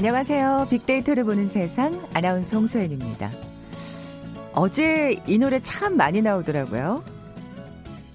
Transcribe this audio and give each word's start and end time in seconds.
안녕하세요. 0.00 0.68
빅데이터를 0.70 1.24
보는 1.24 1.46
세상 1.46 2.02
아나운서 2.14 2.56
홍소연입니다. 2.56 3.30
어제 4.54 5.20
이 5.26 5.36
노래 5.36 5.60
참 5.60 5.98
많이 5.98 6.22
나오더라고요. 6.22 7.04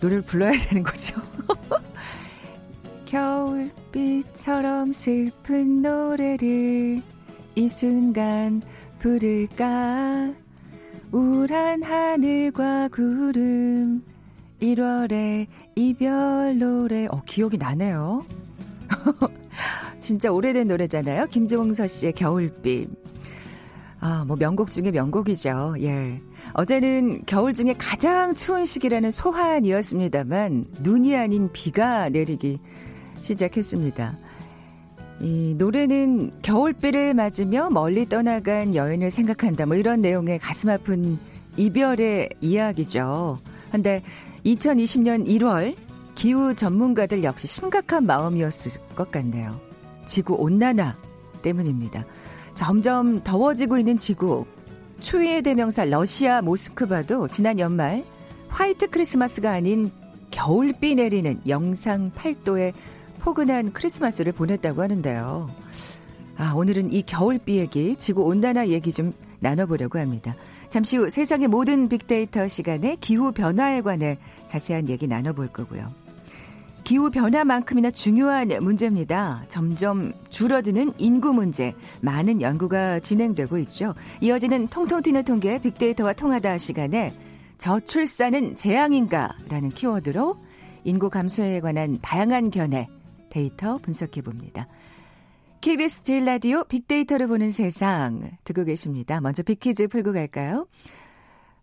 노래를 0.01 0.23
불러야 0.23 0.53
되는 0.53 0.81
거죠. 0.81 1.21
겨울빛처럼 3.05 4.93
슬픈 4.93 5.83
노래를 5.83 7.03
이 7.53 7.69
순간 7.69 8.63
부를까 8.97 10.33
우울한 11.11 11.83
하늘과 11.83 12.87
구름 12.87 14.03
1월의 14.59 15.45
이별 15.75 16.57
노래 16.57 17.05
어 17.11 17.21
기억이 17.27 17.59
나네요. 17.59 18.25
진짜 20.05 20.31
오래된 20.31 20.67
노래잖아요. 20.67 21.25
김종서 21.25 21.87
씨의 21.87 22.13
겨울빛. 22.13 22.87
아, 23.99 24.23
뭐 24.27 24.37
명곡 24.37 24.69
중에 24.69 24.91
명곡이죠. 24.91 25.77
예. 25.79 26.21
어제는 26.53 27.23
겨울 27.25 27.53
중에 27.53 27.73
가장 27.75 28.35
추운 28.35 28.67
시기라는 28.67 29.09
소환이었습니다만 29.09 30.65
눈이 30.81 31.15
아닌 31.15 31.49
비가 31.51 32.07
내리기 32.09 32.59
시작했습니다. 33.23 34.15
이 35.21 35.55
노래는 35.57 36.39
겨울비를 36.43 37.15
맞으며 37.15 37.71
멀리 37.71 38.07
떠나간 38.07 38.75
여인을 38.75 39.09
생각한다. 39.09 39.65
뭐 39.65 39.75
이런 39.75 40.01
내용의 40.01 40.37
가슴 40.37 40.69
아픈 40.69 41.17
이별의 41.57 42.29
이야기죠. 42.41 43.39
근데 43.71 44.03
2020년 44.45 45.27
1월 45.27 45.75
기후 46.13 46.53
전문가들 46.53 47.23
역시 47.23 47.47
심각한 47.47 48.05
마음이었을 48.05 48.73
것 48.95 49.09
같네요. 49.09 49.59
지구 50.05 50.35
온난화 50.35 50.95
때문입니다. 51.41 52.05
점점 52.53 53.23
더워지고 53.23 53.77
있는 53.77 53.97
지구. 53.97 54.45
추위의 55.01 55.41
대명사 55.43 55.85
러시아 55.85 56.41
모스크바도 56.41 57.27
지난 57.27 57.59
연말 57.59 58.03
화이트 58.47 58.89
크리스마스가 58.89 59.51
아닌 59.51 59.91
겨울비 60.31 60.95
내리는 60.95 61.39
영상 61.47 62.11
8도의 62.11 62.73
포근한 63.19 63.73
크리스마스를 63.73 64.31
보냈다고 64.31 64.81
하는데요. 64.81 65.49
아, 66.37 66.53
오늘은 66.53 66.91
이 66.91 67.01
겨울비 67.03 67.57
얘기, 67.57 67.95
지구 67.95 68.23
온난화 68.23 68.67
얘기 68.67 68.91
좀 68.91 69.13
나눠보려고 69.39 69.99
합니다. 69.99 70.35
잠시 70.69 70.97
후 70.97 71.09
세상의 71.09 71.47
모든 71.47 71.87
빅데이터 71.87 72.47
시간에 72.47 72.97
기후 72.99 73.31
변화에 73.31 73.81
관해 73.81 74.17
자세한 74.47 74.89
얘기 74.89 75.07
나눠볼 75.07 75.47
거고요. 75.49 76.04
기후 76.85 77.09
변화만큼이나 77.09 77.89
중요한 77.89 78.49
문제입니다. 78.61 79.43
점점 79.49 80.13
줄어드는 80.29 80.93
인구 80.99 81.33
문제, 81.33 81.73
많은 82.01 82.41
연구가 82.41 82.99
진행되고 82.99 83.57
있죠. 83.57 83.95
이어지는 84.21 84.67
통통 84.67 85.01
튀는 85.01 85.25
통계 85.25 85.59
빅데이터와 85.59 86.13
통하다 86.13 86.59
시간에 86.59 87.11
저출산은 87.57 88.55
재앙인가라는 88.55 89.69
키워드로 89.71 90.37
인구 90.83 91.09
감소에 91.09 91.59
관한 91.59 91.97
다양한 92.03 92.51
견해 92.51 92.87
데이터 93.31 93.79
분석해 93.79 94.21
봅니다. 94.21 94.67
KBS 95.61 96.03
제1라디오 96.03 96.65
빅데이터를 96.65 97.25
보는 97.25 97.49
세상 97.49 98.29
듣고 98.43 98.63
계십니다. 98.63 99.19
먼저 99.21 99.41
빅퀴즈 99.41 99.87
풀고 99.87 100.13
갈까요? 100.13 100.67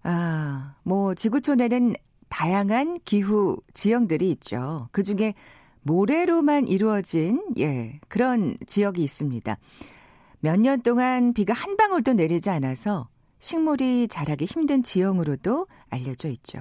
아, 0.03 0.75
뭐 0.83 1.15
지구촌에는 1.15 1.95
다양한 2.33 2.99
기후 3.05 3.59
지형들이 3.75 4.31
있죠. 4.31 4.89
그 4.91 5.03
중에 5.03 5.35
모래로만 5.83 6.67
이루어진 6.67 7.45
예, 7.59 8.01
그런 8.09 8.57
지역이 8.67 9.03
있습니다. 9.03 9.59
몇 10.41 10.59
년 10.59 10.81
동안 10.81 11.35
비가 11.35 11.53
한 11.53 11.77
방울도 11.77 12.15
내리지 12.15 12.49
않아서 12.49 13.09
식물이 13.39 14.09
자라기 14.09 14.47
힘든 14.47 14.83
지형으로도 14.83 15.67
알려져 15.91 16.29
있죠. 16.31 16.61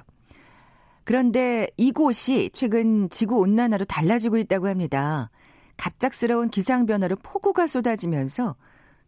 그런데 1.04 1.68
이곳이 1.78 2.50
최근 2.52 3.08
지구 3.08 3.38
온난화로 3.38 3.86
달라지고 3.86 4.36
있다고 4.36 4.68
합니다. 4.68 5.30
갑작스러운 5.78 6.50
기상 6.50 6.84
변화로 6.84 7.16
폭우가 7.16 7.66
쏟아지면서 7.66 8.56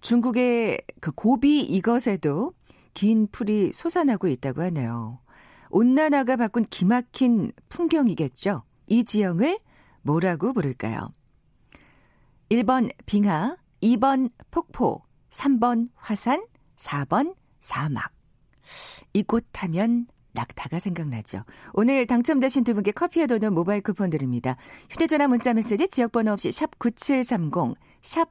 중국의 0.00 0.80
그 1.00 1.12
고비 1.12 1.60
이것에도 1.60 2.54
긴 2.94 3.28
풀이 3.30 3.70
솟아나고 3.72 4.28
있다고 4.28 4.62
하네요. 4.62 5.18
온난화가 5.74 6.36
바꾼 6.36 6.64
기막힌 6.64 7.50
풍경이겠죠. 7.68 8.62
이 8.86 9.02
지형을 9.04 9.58
뭐라고 10.02 10.52
부를까요? 10.52 11.12
1번 12.48 12.92
빙하, 13.06 13.56
2번 13.82 14.30
폭포, 14.52 15.02
3번 15.30 15.88
화산, 15.96 16.46
4번 16.76 17.34
사막. 17.58 18.12
이곳 19.14 19.46
하면 19.52 20.06
낙타가 20.32 20.78
생각나죠. 20.78 21.42
오늘 21.72 22.06
당첨되신 22.06 22.62
두 22.62 22.74
분께 22.74 22.92
커피와 22.92 23.26
도넛 23.26 23.52
모바일 23.52 23.82
쿠폰 23.82 24.10
드립니다. 24.10 24.56
휴대전화 24.90 25.26
문자 25.26 25.54
메시지 25.54 25.88
지역번호 25.88 26.32
없이 26.34 26.52
샵 26.52 26.78
9730, 26.78 27.74
샵 28.00 28.30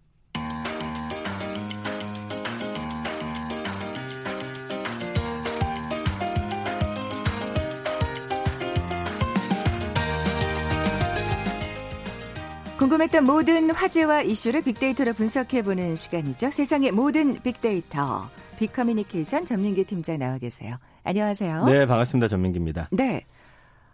궁금했던 12.81 13.25
모든 13.25 13.69
화제와 13.69 14.23
이슈를 14.23 14.63
빅데이터로 14.63 15.13
분석해보는 15.13 15.95
시간이죠. 15.97 16.49
세상의 16.49 16.91
모든 16.91 17.39
빅데이터. 17.43 18.27
빅커뮤니케이션 18.57 19.45
전민기 19.45 19.83
팀장 19.83 20.17
나와 20.17 20.39
계세요. 20.39 20.77
안녕하세요. 21.03 21.65
네, 21.65 21.85
반갑습니다. 21.85 22.27
전민기입니다. 22.27 22.89
네. 22.91 23.23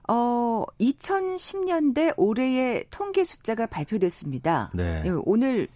어, 0.08 0.64
2010년대 0.80 2.14
올해의 2.16 2.86
통계 2.90 3.25
숫자가 3.25 3.66
발표됐습니다. 3.68 4.72
네. 4.74 5.02
예, 5.04 5.09
오늘 5.25 5.68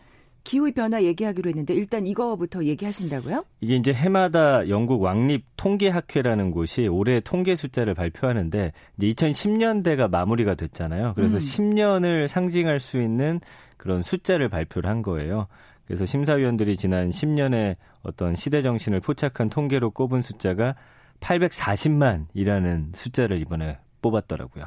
기후 0.44 0.72
변화 0.72 1.04
얘기하기로 1.04 1.50
했는데 1.50 1.74
일단 1.74 2.08
이거부터 2.08 2.64
얘기하신다고요? 2.66 3.46
이게 3.62 3.76
이제 3.76 3.94
해마다 3.94 4.68
영국 4.70 5.02
왕립 5.02 5.46
통계학회라는 5.58 6.52
곳이 6.52 6.88
올해 6.88 7.20
통계 7.20 7.56
숫자를 7.56 7.94
발표하는데 7.94 8.72
이제 8.98 9.08
2010년대가 9.08 10.10
마무리가 10.10 10.56
됐잖아요. 10.56 11.14
그래서 11.16 11.36
음. 11.36 11.40
10년을 11.40 12.28
상징할 12.28 12.80
수 12.80 13.02
있는 13.02 13.40
그런 13.78 14.04
숫자를 14.04 14.50
발표를 14.50 14.90
한 14.90 15.02
거예요. 15.02 15.48
그래서 15.86 16.06
심사위원들이 16.06 16.78
지난 16.78 17.10
10년의 17.10 17.76
어떤 18.04 18.36
시대 18.36 18.62
정신을 18.62 19.02
포착한 19.02 19.50
통계로 19.50 19.92
꼽은 19.92 20.22
숫자가 20.22 20.76
840만이라는 21.20 22.96
숫자를 22.96 23.40
이번에 23.40 23.80
뽑았더라고요. 24.02 24.66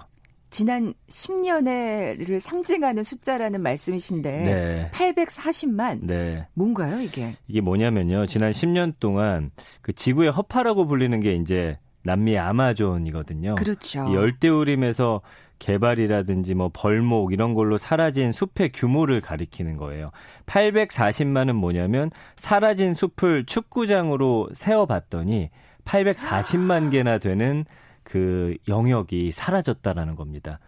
지난 0.55 0.95
10년에를 1.09 2.39
상징하는 2.39 3.03
숫자라는 3.03 3.61
말씀이신데 3.61 4.31
네. 4.31 4.91
840만 4.93 6.07
네. 6.07 6.47
뭔가요 6.55 7.01
이게? 7.01 7.35
이게 7.49 7.61
뭐냐면요. 7.61 8.27
지난 8.27 8.53
10년 8.53 8.95
동안 9.01 9.51
그 9.83 9.93
지구의 9.93 10.31
허파라고 10.31 10.87
불리는 10.87 11.19
게 11.21 11.35
이제 11.35 11.77
남미 12.05 12.39
아마존이거든요. 12.39 13.57
그렇죠. 13.57 14.15
열대우림에서 14.15 15.23
개발이라든지 15.59 16.55
뭐 16.55 16.71
벌목 16.73 17.33
이런 17.33 17.55
걸로 17.55 17.77
사라진 17.77 18.31
숲의 18.31 18.71
규모를 18.73 19.21
가리키는 19.21 19.77
거예요. 19.77 20.13
840만은 20.47 21.55
뭐냐면 21.55 22.13
사라진 22.37 22.95
숲을 22.95 23.47
축구장으로 23.47 24.51
세어봤더니 24.55 25.51
840만 25.85 26.93
개나 26.93 27.19
되는 27.19 27.65
그 28.05 28.57
영역이 28.69 29.33
사라졌다라는 29.33 30.15
겁니다. 30.15 30.61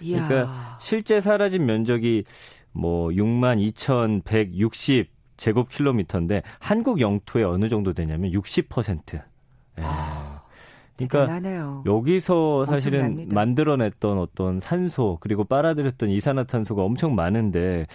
이야. 0.00 0.26
그러니까 0.26 0.78
실제 0.80 1.20
사라진 1.20 1.66
면적이 1.66 2.24
뭐 2.72 3.08
6만 3.08 3.60
2,160 3.60 5.12
제곱킬로미터인데 5.36 6.42
한국 6.60 7.00
영토에 7.00 7.42
어느 7.42 7.68
정도 7.68 7.92
되냐면 7.92 8.30
60%. 8.30 9.14
예. 9.16 9.22
아, 9.82 10.42
그러니까 10.96 11.20
대단하네요. 11.20 11.82
여기서 11.86 12.66
사실은 12.66 13.00
엄청납니다. 13.00 13.34
만들어냈던 13.34 14.18
어떤 14.18 14.60
산소 14.60 15.18
그리고 15.20 15.44
빨아들였던 15.44 16.08
이산화탄소가 16.10 16.82
엄청 16.82 17.14
많은데 17.16 17.86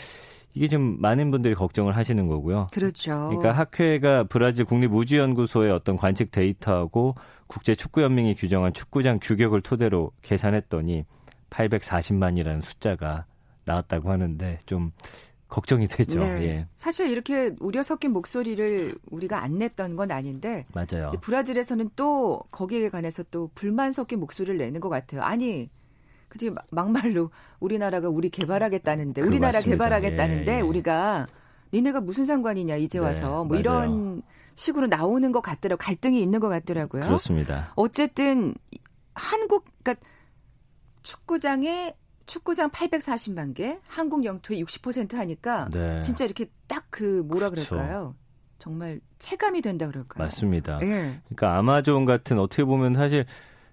이게 0.53 0.67
좀 0.67 0.97
많은 0.99 1.31
분들이 1.31 1.53
걱정을 1.55 1.95
하시는 1.95 2.27
거고요. 2.27 2.67
그렇죠. 2.73 3.29
그러니까 3.29 3.51
학회가 3.53 4.25
브라질 4.25 4.65
국립우주연구소의 4.65 5.71
어떤 5.71 5.95
관측 5.95 6.31
데이터하고 6.31 7.15
국제축구연맹이 7.49 8.35
규정한 8.35 8.73
축구장 8.73 9.19
규격을 9.21 9.61
토대로 9.61 10.11
계산했더니 10.21 11.03
840만이라는 11.49 12.61
숫자가 12.61 13.25
나왔다고 13.65 14.11
하는데 14.11 14.59
좀 14.65 14.91
걱정이 15.47 15.87
되죠. 15.87 16.19
네. 16.19 16.43
예. 16.43 16.67
사실 16.75 17.09
이렇게 17.09 17.51
우려 17.59 17.81
섞인 17.81 18.11
목소리를 18.11 18.95
우리가 19.09 19.41
안 19.41 19.57
냈던 19.57 19.95
건 19.95 20.11
아닌데 20.11 20.65
맞아요. 20.75 21.11
브라질에서는 21.21 21.89
또 21.95 22.43
거기에 22.51 22.89
관해서 22.89 23.23
또 23.31 23.49
불만 23.55 23.91
섞인 23.91 24.19
목소리를 24.19 24.57
내는 24.57 24.79
것 24.79 24.89
같아요. 24.89 25.23
아니 25.23 25.69
그지 26.27 26.51
막말로 26.69 27.31
우리나라가 27.59 28.09
우리 28.09 28.29
개발하겠다는데 28.29 29.21
우리나라 29.21 29.57
맞습니다. 29.57 29.71
개발하겠다는데 29.71 30.51
예, 30.51 30.57
예. 30.57 30.61
우리가 30.61 31.25
니네가 31.73 32.01
무슨 32.01 32.25
상관이냐 32.25 32.75
이제 32.75 32.99
네, 32.99 33.05
와서 33.05 33.43
뭐 33.43 33.57
맞아요. 33.57 33.59
이런 33.59 34.21
식으로 34.59 34.87
나오는 34.87 35.31
것 35.31 35.41
같더라고 35.41 35.79
갈등이 35.79 36.21
있는 36.21 36.39
것 36.39 36.49
같더라고요. 36.49 37.03
그렇습니다. 37.03 37.71
어쨌든 37.75 38.53
한국 39.15 39.65
그러니까 39.81 40.05
축구장에 41.03 41.95
축구장 42.25 42.69
840만 42.69 43.55
개, 43.55 43.79
한국 43.87 44.23
영토의 44.23 44.63
60% 44.63 45.15
하니까 45.15 45.67
네. 45.71 45.99
진짜 46.01 46.25
이렇게 46.25 46.45
딱 46.67 46.85
그 46.91 47.23
뭐라 47.25 47.49
그쵸. 47.49 47.75
그럴까요? 47.75 48.15
정말 48.57 48.99
체감이 49.19 49.61
된다 49.61 49.87
그럴까요? 49.87 50.25
맞습니다. 50.25 50.79
예. 50.81 51.21
그러니까 51.29 51.57
아마존 51.57 52.03
같은 52.05 52.37
어떻게 52.39 52.65
보면 52.65 52.93
사실 52.95 53.25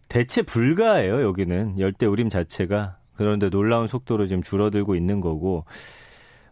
대체 0.08 0.42
불가예요. 0.42 1.22
여기는 1.22 1.80
열대 1.80 2.06
우림 2.06 2.30
자체가 2.30 2.98
그런데 3.16 3.50
놀라운 3.50 3.88
속도로 3.88 4.26
지금 4.26 4.42
줄어들고 4.42 4.94
있는 4.94 5.20
거고 5.20 5.64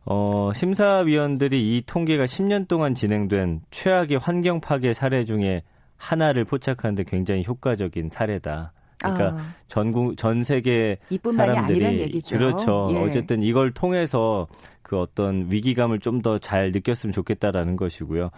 어, 0.06 0.50
심사위원들이 0.54 1.76
이 1.76 1.82
통계가 1.86 2.24
10년 2.24 2.68
동안 2.68 2.94
진행된 2.94 3.62
최악의 3.70 4.18
환경 4.18 4.60
파괴 4.60 4.92
사례 4.92 5.24
중에 5.24 5.62
하나를 5.96 6.44
포착하는데 6.44 7.04
굉장히 7.04 7.44
효과적인 7.46 8.08
사례다. 8.10 8.72
그러니까 8.98 9.26
아, 9.38 9.54
전국 9.66 10.16
전 10.16 10.42
세계 10.42 10.96
사람들이. 11.36 12.20
그렇죠. 12.38 12.88
예. 12.92 12.98
어쨌든 13.02 13.42
이걸 13.42 13.70
통해서 13.72 14.46
그 14.82 14.98
어떤 14.98 15.46
위기감을 15.50 15.98
좀 16.00 16.20
더 16.22 16.38
잘 16.38 16.72
느꼈으면 16.72 17.12
좋겠다라는 17.12 17.76
것이고요. 17.76 18.30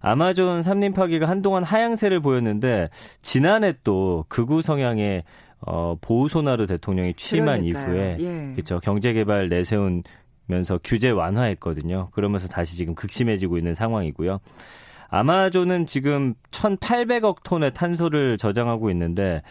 아마존 0.00 0.62
삼림 0.62 0.92
파괴가 0.92 1.28
한동안 1.28 1.64
하향세를 1.64 2.20
보였는데 2.20 2.88
지난해 3.22 3.74
또 3.82 4.24
극우 4.28 4.62
성향의 4.62 5.24
어, 5.60 5.96
보우소나루 6.00 6.66
대통령이 6.68 7.14
취임한 7.14 7.62
그러니까요. 7.64 7.86
이후에 7.94 8.16
예. 8.20 8.52
그렇죠. 8.54 8.78
경제 8.80 9.12
개발 9.12 9.48
내세운 9.48 10.02
면서 10.48 10.80
규제 10.82 11.10
완화했거든요. 11.10 12.08
그러면서 12.12 12.48
다시 12.48 12.76
지금 12.76 12.94
극심해지고 12.94 13.58
있는 13.58 13.74
상황이고요. 13.74 14.40
아마존은 15.10 15.86
지금 15.86 16.34
1,800억 16.50 17.42
톤의 17.44 17.72
탄소를 17.72 18.36
저장하고 18.36 18.90
있는데 18.90 19.42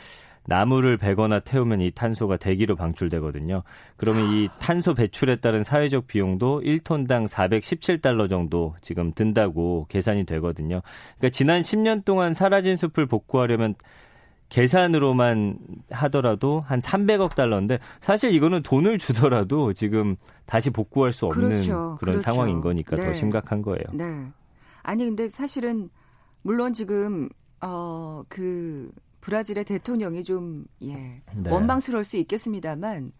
나무를 0.48 0.98
베거나 0.98 1.42
태우면 1.42 1.82
이 1.82 1.92
탄소가 1.92 2.38
대기로 2.38 2.76
방출되거든요. 2.76 3.64
그러면 3.98 4.32
이 4.32 4.48
탄소 4.62 4.94
배출에 4.94 5.38
따른 5.38 5.64
사회적 5.64 6.08
비용도 6.08 6.62
1톤당 6.62 7.28
417달러 7.28 8.30
정도 8.30 8.74
지금 8.82 9.12
든다고 9.14 9.88
계산이 9.90 10.26
되거든요. 10.26 10.82
그러니까 11.18 11.30
지난 11.34 11.62
10년 11.62 12.06
동안 12.06 12.34
사라진 12.34 12.78
숲을 12.78 13.08
복구하려면 13.08 13.76
계산으로만 14.50 15.58
하더라도 15.92 16.62
한 16.62 16.80
300억 16.80 17.36
달러인데 17.36 17.80
사실 18.00 18.34
이거는 18.34 18.64
돈을 18.64 18.98
주더라도 18.98 19.74
지금 19.74 20.16
다시 20.46 20.70
복구할 20.70 21.14
수 21.14 21.26
없는 21.26 21.50
그렇죠. 21.50 21.98
그런 22.00 22.14
그렇죠. 22.14 22.22
상황인 22.22 22.62
거니까 22.62 22.96
더 22.96 23.04
네. 23.04 23.14
심각한 23.14 23.62
거예요. 23.62 23.84
네. 23.94 24.28
아니 24.84 25.06
근데 25.06 25.28
사실은 25.28 25.90
물론 26.42 26.74
지금 26.74 27.30
어 27.62 28.24
그 28.30 28.92
브라질의 29.22 29.66
대통령이 29.66 30.24
좀 30.24 30.66
예. 30.82 31.22
네. 31.36 31.52
원망스러울 31.52 32.04
수 32.06 32.18
있겠습니다만 32.18 33.12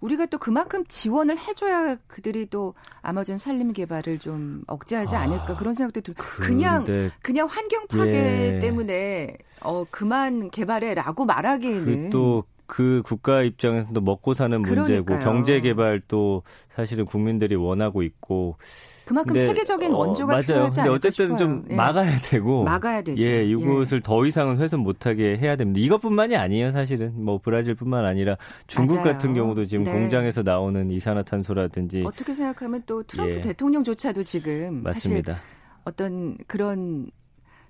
우리가 0.00 0.26
또 0.26 0.38
그만큼 0.38 0.84
지원을 0.86 1.38
해줘야 1.38 1.96
그들이 2.06 2.46
또 2.46 2.74
아마존 3.02 3.38
산림 3.38 3.72
개발을 3.72 4.18
좀 4.18 4.62
억제하지 4.66 5.16
아, 5.16 5.20
않을까 5.22 5.56
그런 5.56 5.74
생각도 5.74 6.00
들. 6.00 6.14
그냥 6.14 6.84
그냥 7.22 7.48
환경 7.48 7.86
파괴 7.88 8.54
예. 8.54 8.58
때문에 8.60 9.36
어 9.62 9.84
그만 9.90 10.50
개발해라고 10.50 11.24
말하기에는 11.24 12.10
또 12.10 12.44
그 12.68 13.00
국가 13.02 13.42
입장에서도 13.42 13.98
먹고 14.02 14.34
사는 14.34 14.60
문제고 14.60 14.84
그러니까요. 15.06 15.20
경제 15.20 15.58
개발도 15.60 16.42
사실은 16.68 17.06
국민들이 17.06 17.56
원하고 17.56 18.02
있고 18.02 18.58
그만큼 19.06 19.34
세계적인 19.38 19.90
어, 19.94 19.96
원조가 19.96 20.34
맞아요. 20.34 20.42
필요하지 20.42 20.80
근데 20.80 20.90
어쨌든 20.90 21.24
싶어요. 21.24 21.38
좀 21.38 21.64
예. 21.70 21.74
막아야 21.74 22.18
되고 22.18 22.64
막아야 22.64 23.00
되죠. 23.00 23.22
예, 23.22 23.42
이곳을 23.46 24.02
더 24.02 24.26
이상은 24.26 24.58
훼손 24.58 24.80
못하게 24.80 25.38
해야 25.38 25.56
됩니다. 25.56 25.80
이것뿐만이 25.80 26.36
아니에요, 26.36 26.70
사실은. 26.72 27.14
뭐 27.24 27.38
브라질뿐만 27.38 28.04
아니라 28.04 28.36
중국 28.66 28.96
맞아요. 28.98 29.12
같은 29.12 29.32
경우도 29.32 29.64
지금 29.64 29.84
네. 29.84 29.92
공장에서 29.92 30.42
나오는 30.42 30.90
이산화탄소라든지 30.90 32.04
어떻게 32.06 32.34
생각하면 32.34 32.82
또 32.84 33.02
트럼프 33.02 33.36
예. 33.36 33.40
대통령조차도 33.40 34.22
지금 34.24 34.82
맞습니다. 34.82 35.40
어떤 35.84 36.36
그런 36.46 37.10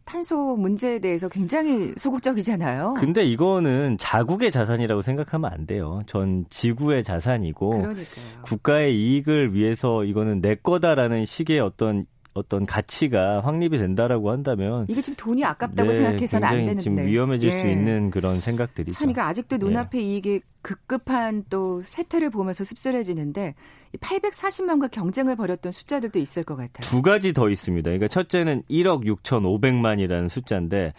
탄소 0.09 0.57
문제에 0.57 0.99
대해서 1.01 1.29
굉장히 1.29 1.93
소극적이잖아요. 1.99 2.95
근데 2.95 3.23
이거는 3.25 3.99
자국의 3.99 4.51
자산이라고 4.51 5.03
생각하면 5.03 5.53
안 5.53 5.67
돼요. 5.67 6.01
전 6.07 6.47
지구의 6.49 7.05
자산이고 7.05 7.69
그러니까요. 7.69 8.43
국가의 8.43 8.99
이익을 8.99 9.55
위해서 9.55 10.05
이거는 10.05 10.41
내 10.41 10.55
거다라는 10.55 11.27
식의 11.27 11.61
어떤 11.61 12.07
어떤 12.39 12.65
가치가 12.65 13.41
확립이 13.41 13.79
된다라고 13.79 14.31
한다면 14.31 14.87
이게 14.89 15.03
지금 15.03 15.17
돈이 15.17 15.45
아깝다고 15.45 15.91
네, 15.91 15.95
생각해서는 15.95 16.49
안 16.49 16.57
되는데 16.57 16.81
지금 16.83 16.99
위험해질 16.99 17.53
예. 17.53 17.61
수 17.61 17.67
있는 17.67 18.11
그런 18.11 18.41
생각들이죠. 18.41 18.95
참 18.95 19.11
이게 19.11 19.21
아직도 19.21 19.57
예. 19.57 19.59
눈앞에 19.59 20.01
이게 20.01 20.41
급급한 20.63 21.45
또 21.51 21.83
세태를 21.83 22.31
보면서 22.31 22.65
씁쓸해지는데 22.65 23.55
840만과 24.01 24.91
경쟁을 24.91 25.37
벌였던 25.37 25.73
숫자들도 25.73 26.19
있을 26.19 26.45
것 26.45 26.57
같아요. 26.57 26.87
두 26.89 27.03
가지 27.03 27.33
더 27.33 27.49
있습니다. 27.49 27.89
그러니까 27.89 28.09
첫째는 28.09 28.63
1억 28.71 29.05
6,500만이라는 29.05 30.29
숫자인데 30.29 30.93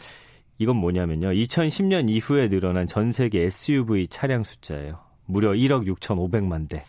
이건 0.58 0.76
뭐냐면요. 0.76 1.30
2010년 1.30 2.10
이후에 2.10 2.50
늘어난 2.50 2.88
전 2.88 3.12
세계 3.12 3.44
SUV 3.44 4.08
차량 4.08 4.44
숫자예요. 4.44 5.00
무려 5.26 5.52
1억 5.52 5.88
6,500만 5.88 6.68
대. 6.68 6.82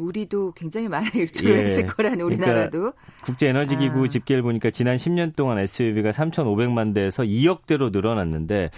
우리도 0.00 0.52
굉장히 0.52 0.88
많은 0.88 1.10
일조를 1.14 1.58
예. 1.58 1.62
했을 1.62 1.86
거라는 1.86 2.20
우리나라도 2.20 2.92
국제 3.22 3.48
에너지 3.48 3.76
기구 3.76 4.04
아. 4.04 4.08
집계를 4.08 4.42
보니까 4.42 4.70
지난 4.70 4.96
10년 4.96 5.36
동안 5.36 5.58
SUV가 5.58 6.10
3,500만 6.10 6.94
대에서 6.94 7.22
2억 7.22 7.66
대로 7.66 7.90
늘어났는데 7.90 8.70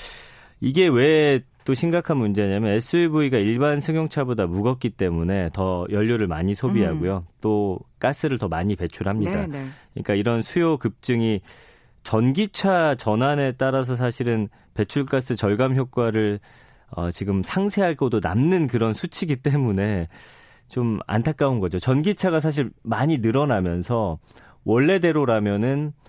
이게 0.61 0.89
왜 0.89 1.43
또 1.69 1.75
심각한 1.75 2.17
문제냐면 2.17 2.73
SUV가 2.73 3.37
일반 3.37 3.79
승용차보다 3.79 4.47
무겁기 4.47 4.89
때문에 4.89 5.51
더 5.53 5.87
연료를 5.91 6.27
많이 6.27 6.55
소비하고요. 6.55 7.27
또 7.43 7.79
가스를 7.99 8.39
더 8.39 8.49
많이 8.49 8.75
배출합니다. 8.75 9.47
네, 9.47 9.47
네. 9.49 9.67
그러니까 9.93 10.15
이런 10.15 10.41
수요 10.41 10.79
급증이 10.79 11.43
전기차 12.05 12.95
전환에 12.95 13.53
따라서 13.59 13.97
사실은 13.97 14.49
배출가스 14.73 15.37
절감 15.37 15.77
효과를 15.77 16.41
어, 16.89 17.11
지금 17.11 17.43
상세하고도 17.43 18.21
남는 18.23 18.69
그런 18.69 18.95
수치기 18.95 19.37
때문에 19.37 20.09
좀 20.69 20.99
안타까운 21.07 21.61
거죠. 21.61 21.79
전기차가 21.79 22.41
사실 22.41 22.71
많이 22.83 23.19
늘어나면서 23.19 24.19
원래대로라면은 24.65 25.93
이 25.93 26.08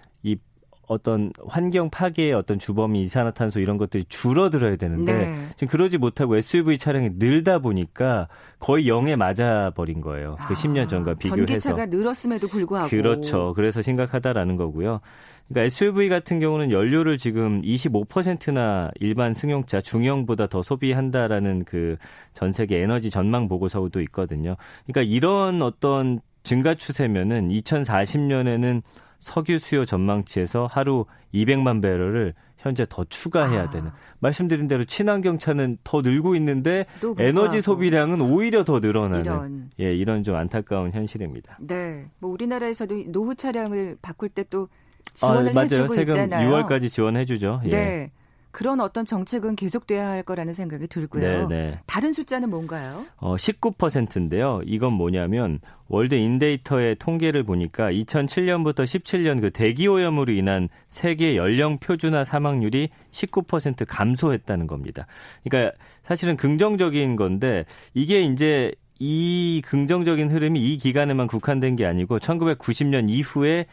어떤 0.89 1.31
환경 1.47 1.89
파괴의 1.89 2.33
어떤 2.33 2.59
주범이 2.59 3.01
이산화탄소 3.03 3.59
이런 3.61 3.77
것들이 3.77 4.03
줄어들어야 4.09 4.75
되는데 4.75 5.13
네. 5.13 5.47
지금 5.55 5.67
그러지 5.69 5.97
못하고 5.97 6.35
SUV 6.35 6.77
차량이 6.77 7.11
늘다 7.17 7.59
보니까 7.59 8.27
거의 8.59 8.85
0에 8.85 9.15
맞아 9.15 9.71
버린 9.75 10.01
거예요. 10.01 10.35
그 10.47 10.53
10년 10.53 10.89
전과 10.89 11.13
비교해서. 11.13 11.33
아, 11.33 11.45
전기차가 11.45 11.85
늘었음에도 11.85 12.47
불구하고 12.47 12.89
그렇죠. 12.89 13.53
그래서 13.55 13.81
심각하다라는 13.81 14.57
거고요. 14.57 14.99
그러니까 15.47 15.65
SUV 15.65 16.09
같은 16.09 16.39
경우는 16.39 16.71
연료를 16.71 17.17
지금 17.17 17.61
25%나 17.61 18.91
일반 18.99 19.33
승용차 19.33 19.81
중형보다 19.81 20.47
더 20.47 20.61
소비한다라는 20.61 21.63
그 21.63 21.97
전 22.33 22.51
세계 22.51 22.79
에너지 22.81 23.09
전망 23.09 23.47
보고서도 23.47 24.01
있거든요. 24.03 24.55
그러니까 24.87 25.13
이런 25.13 25.61
어떤 25.61 26.21
증가 26.43 26.73
추세면은 26.73 27.49
2040년에는 27.49 28.81
석유 29.19 29.59
수요 29.59 29.85
전망치에서 29.85 30.67
하루 30.71 31.05
200만 31.33 31.81
배럴을 31.81 32.33
현재 32.57 32.85
더 32.89 33.05
추가해야 33.05 33.63
아. 33.63 33.69
되는. 33.69 33.89
말씀드린 34.19 34.67
대로 34.67 34.83
친환경 34.83 35.39
차는 35.39 35.77
더 35.83 36.01
늘고 36.01 36.35
있는데 36.35 36.85
에너지 37.17 37.61
소비량은 37.61 38.19
오히려 38.19 38.65
더 38.65 38.79
늘어나는 38.79 39.21
이런 39.21 39.69
예, 39.79 39.95
이런 39.95 40.23
좀 40.23 40.35
안타까운 40.35 40.91
현실입니다. 40.91 41.57
네. 41.61 42.05
뭐 42.19 42.31
우리나라에서도 42.31 43.11
노후 43.11 43.35
차량을 43.35 43.97
바꿀 44.01 44.27
때 44.29 44.43
또 44.49 44.67
지원을 45.13 45.49
아, 45.49 45.53
맞아요. 45.53 45.65
해주고 45.65 45.93
세금 45.93 46.09
있잖아요. 46.13 46.49
6월까지 46.49 46.89
지원해주죠. 46.89 47.61
예. 47.65 47.69
네. 47.69 48.11
그런 48.51 48.81
어떤 48.81 49.05
정책은 49.05 49.55
계속돼야 49.55 50.07
할 50.07 50.23
거라는 50.23 50.53
생각이 50.53 50.87
들고요. 50.87 51.47
네, 51.47 51.55
네. 51.55 51.79
다른 51.85 52.11
숫자는 52.11 52.49
뭔가요? 52.49 53.05
어, 53.17 53.35
19%인데요. 53.35 54.61
이건 54.65 54.93
뭐냐면 54.93 55.59
World 55.87 56.15
in 56.15 56.35
Data의 56.35 56.95
통계를 56.95 57.43
보니까 57.43 57.91
2007년부터 57.91 58.83
17년 58.83 59.41
그 59.41 59.51
대기 59.51 59.87
오염으로 59.87 60.31
인한 60.33 60.69
세계 60.87 61.35
연령 61.35 61.77
표준화 61.79 62.23
사망률이 62.23 62.89
19% 63.11 63.85
감소했다는 63.87 64.67
겁니다. 64.67 65.05
그러니까 65.43 65.75
사실은 66.03 66.35
긍정적인 66.35 67.15
건데 67.15 67.65
이게 67.93 68.21
이제 68.21 68.73
이 68.99 69.61
긍정적인 69.65 70.29
흐름이 70.29 70.59
이 70.59 70.77
기간에만 70.77 71.27
국한된 71.27 71.75
게 71.75 71.85
아니고 71.85 72.19
1990년 72.19 73.09
이후에 73.09 73.65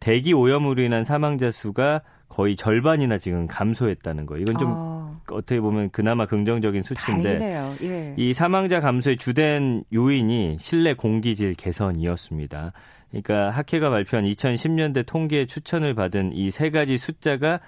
대기 0.00 0.32
오염으로 0.32 0.82
인한 0.82 1.04
사망자 1.04 1.52
수가 1.52 2.02
거의 2.32 2.56
절반이나 2.56 3.18
지금 3.18 3.46
감소했다는 3.46 4.24
거. 4.24 4.38
이건 4.38 4.56
좀 4.56 4.68
어. 4.74 5.20
떻게 5.26 5.60
보면 5.60 5.90
그나마 5.90 6.24
긍정적인 6.24 6.80
수치인데 6.80 7.60
예. 7.82 8.14
이 8.16 8.32
사망자 8.32 8.80
감소의 8.80 9.18
주된 9.18 9.84
요인이 9.92 10.56
실내 10.58 10.94
공기질 10.94 11.52
개선이었습니다. 11.52 12.72
그러니까 13.10 13.50
학회가 13.50 13.90
발표한 13.90 14.24
2010년대 14.24 15.04
통계 15.06 15.44
추천을 15.44 15.94
받은 15.94 16.32
이 16.32 16.50
세 16.50 16.70
가지 16.70 16.96
숫자가 16.96 17.60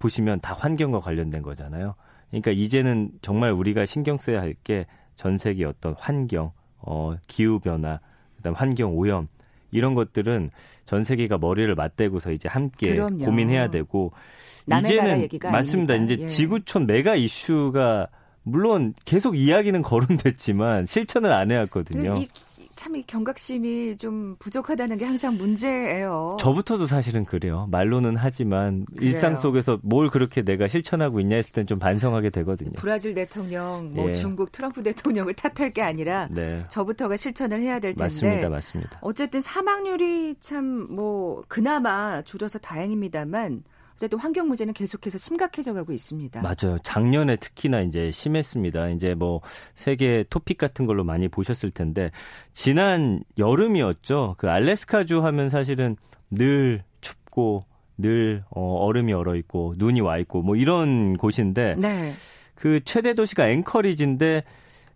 보시면 0.00 0.40
다 0.40 0.52
환경과 0.58 0.98
관련된 0.98 1.42
거잖아요. 1.42 1.94
그러니까 2.30 2.50
이제는 2.50 3.12
정말 3.22 3.52
우리가 3.52 3.86
신경 3.86 4.18
써야 4.18 4.40
할 4.40 4.54
게 4.64 4.84
전 5.14 5.36
세계 5.36 5.64
어떤 5.64 5.94
환경, 5.98 6.50
어, 6.78 7.14
기후 7.28 7.60
변화, 7.60 8.00
그다음 8.36 8.56
환경 8.56 8.96
오염 8.96 9.28
이런 9.72 9.94
것들은 9.94 10.50
전 10.86 11.02
세계가 11.02 11.38
머리를 11.38 11.74
맞대고서 11.74 12.30
이제 12.30 12.48
함께 12.48 12.92
그럼요. 12.94 13.24
고민해야 13.24 13.70
되고 13.70 14.12
이제는 14.66 15.28
맞습니다. 15.50 15.94
아닙니까? 15.94 16.14
이제 16.14 16.22
예. 16.24 16.26
지구촌 16.28 16.86
메가 16.86 17.16
이슈가 17.16 18.06
물론 18.44 18.94
계속 19.04 19.36
이야기는 19.36 19.82
거론됐지만 19.82 20.84
실천을 20.84 21.32
안 21.32 21.50
해왔거든요. 21.50 22.16
이 22.18 22.28
참 22.76 22.92
이 22.96 23.02
경각심이 23.06 23.96
좀 23.96 24.36
부족하다는 24.38 24.98
게 24.98 25.04
항상 25.06 25.36
문제예요. 25.38 26.36
저부터도 26.40 26.86
사실은 26.86 27.24
그래요. 27.24 27.66
말로는 27.70 28.16
하지만 28.16 28.84
그래요. 28.94 29.10
일상 29.12 29.34
속에서 29.36 29.78
뭘 29.82 30.10
그렇게 30.10 30.42
내가 30.42 30.68
실천하고 30.68 31.20
있냐 31.20 31.36
했을 31.36 31.52
땐 31.52 31.66
좀 31.66 31.78
반성하게 31.78 32.30
되거든요. 32.30 32.72
브라질 32.76 33.14
대통령, 33.14 33.92
뭐 33.94 34.08
예. 34.08 34.12
중국 34.12 34.52
트럼프 34.52 34.82
대통령을 34.82 35.32
탓할 35.34 35.72
게 35.72 35.80
아니라 35.82 36.28
네. 36.30 36.64
저부터가 36.68 37.16
실천을 37.16 37.60
해야 37.60 37.78
될 37.80 37.92
텐데. 37.94 38.04
맞습니다, 38.04 38.48
맞습니다. 38.48 38.98
어쨌든 39.00 39.40
사망률이 39.40 40.36
참 40.40 40.62
뭐 40.92 41.42
그나마 41.48 42.20
줄어서 42.22 42.58
다행입니다만 42.58 43.62
어쨌든 43.94 44.18
환경 44.18 44.48
문제는 44.48 44.72
계속해서 44.72 45.18
심각해져 45.18 45.74
가고 45.74 45.92
있습니다. 45.92 46.40
맞아요. 46.42 46.78
작년에 46.82 47.36
특히나 47.36 47.80
이제 47.82 48.10
심했습니다. 48.10 48.90
이제 48.90 49.14
뭐 49.14 49.40
세계 49.74 50.24
토픽 50.28 50.58
같은 50.58 50.86
걸로 50.86 51.04
많이 51.04 51.28
보셨을 51.28 51.70
텐데 51.70 52.10
지난 52.52 53.22
여름이었죠. 53.38 54.36
그 54.38 54.48
알래스카주 54.48 55.24
하면 55.24 55.50
사실은 55.50 55.96
늘 56.30 56.82
춥고 57.00 57.64
늘 57.98 58.44
어, 58.50 58.84
얼음이 58.84 59.12
얼어 59.12 59.36
있고 59.36 59.74
눈이 59.76 60.00
와 60.00 60.18
있고 60.18 60.42
뭐 60.42 60.56
이런 60.56 61.16
곳인데 61.16 61.76
네. 61.78 62.12
그 62.54 62.80
최대 62.84 63.14
도시가 63.14 63.48
앵커리지인데 63.48 64.44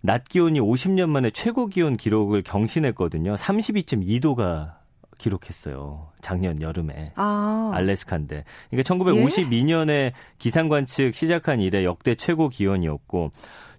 낮 0.00 0.24
기온이 0.24 0.60
50년 0.60 1.08
만에 1.08 1.30
최고 1.30 1.66
기온 1.66 1.96
기록을 1.96 2.42
경신했거든요. 2.42 3.34
32.2도가 3.34 4.74
기록했어요. 5.18 6.08
작년 6.20 6.60
여름에. 6.60 7.12
아. 7.16 7.70
알래스카인데. 7.74 8.44
그러니까 8.70 8.94
1952년에 8.94 9.90
예? 9.90 10.12
기상 10.38 10.68
관측 10.68 11.14
시작한 11.14 11.60
이래 11.60 11.84
역대 11.84 12.14
최고 12.14 12.48
기온이었고 12.48 13.32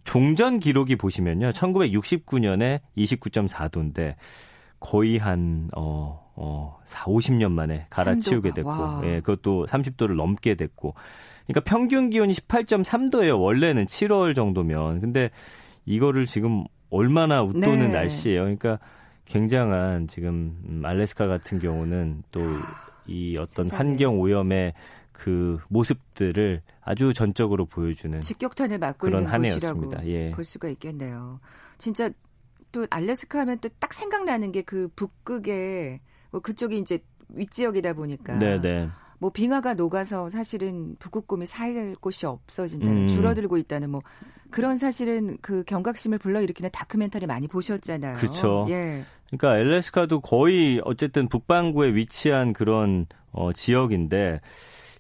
종전 0.04 0.60
기록이 0.60 0.96
보시면요. 0.96 1.50
1969년에 1.52 2.80
29.4도인데 2.98 4.16
거의 4.80 5.18
한 5.18 5.70
어, 5.76 6.32
어, 6.36 6.80
4, 6.86 7.06
50년 7.06 7.52
만에 7.52 7.88
갈아치우게 7.90 8.54
됐고, 8.54 9.02
예, 9.06 9.22
그것도 9.22 9.66
30도를 9.66 10.16
넘게 10.16 10.56
됐고. 10.56 10.94
그러니까 11.48 11.62
평균 11.70 12.10
기온이 12.10 12.34
18.3도예요. 12.34 13.42
원래는 13.42 13.86
7월 13.86 14.36
정도면. 14.36 15.02
근데 15.02 15.30
이거를 15.86 16.26
지금 16.26 16.66
얼마나 16.90 17.42
웃도는 17.42 17.80
네. 17.80 17.88
날씨예요. 17.88 18.42
그러니까 18.42 18.80
굉장한 19.28 20.08
지금 20.08 20.58
음, 20.68 20.82
알래스카 20.86 21.28
같은 21.28 21.60
경우는 21.60 22.24
또 22.32 22.42
이 23.08 23.38
어떤 23.38 23.64
세상에. 23.64 23.78
환경 23.78 24.20
오염의 24.20 24.74
그 25.14 25.58
모습들을 25.70 26.62
아주 26.82 27.14
전적으로 27.14 27.66
보여주는 27.66 28.20
직격탄을 28.22 28.78
맞고 28.80 29.08
그런 29.08 29.24
있는 29.24 29.54
곳이라고 29.54 29.92
예. 30.06 30.32
볼 30.32 30.44
수가 30.44 30.68
있겠네요. 30.70 31.40
진짜 31.78 32.10
또 32.72 32.86
알래스카 32.90 33.40
하면 33.40 33.60
또 33.60 33.70
딱 33.80 33.94
생각나는 33.94 34.52
게 34.52 34.62
그 34.64 34.90
북극에 34.96 36.02
뭐 36.32 36.42
그쪽이 36.42 36.78
이제 36.78 37.00
윗지역이다 37.30 37.94
보니까 37.94 38.38
네네. 38.38 38.62
네. 38.62 38.90
뭐 39.20 39.32
빙하가 39.32 39.74
녹아서 39.74 40.30
사실은 40.30 40.96
북극곰이 41.00 41.46
살 41.46 41.96
곳이 42.00 42.26
없어진다는 42.26 43.04
음. 43.04 43.08
줄어들고 43.08 43.58
있다는 43.58 43.90
뭐 43.90 44.02
그런 44.52 44.78
사실은 44.78 45.38
그 45.42 45.64
경각심을 45.64 46.20
불러일으키는 46.20 46.70
다큐멘터리 46.72 47.26
많이 47.26 47.48
보셨잖아요. 47.48 48.16
그렇죠. 48.18 48.66
예. 48.70 49.04
그러니까 49.30 49.52
알래스카도 49.52 50.22
거의 50.22 50.82
어쨌든 50.86 51.28
북반구에 51.28 51.96
위치한 51.96 52.54
그런 52.54 53.06
어, 53.32 53.52
지역인데 53.54 54.42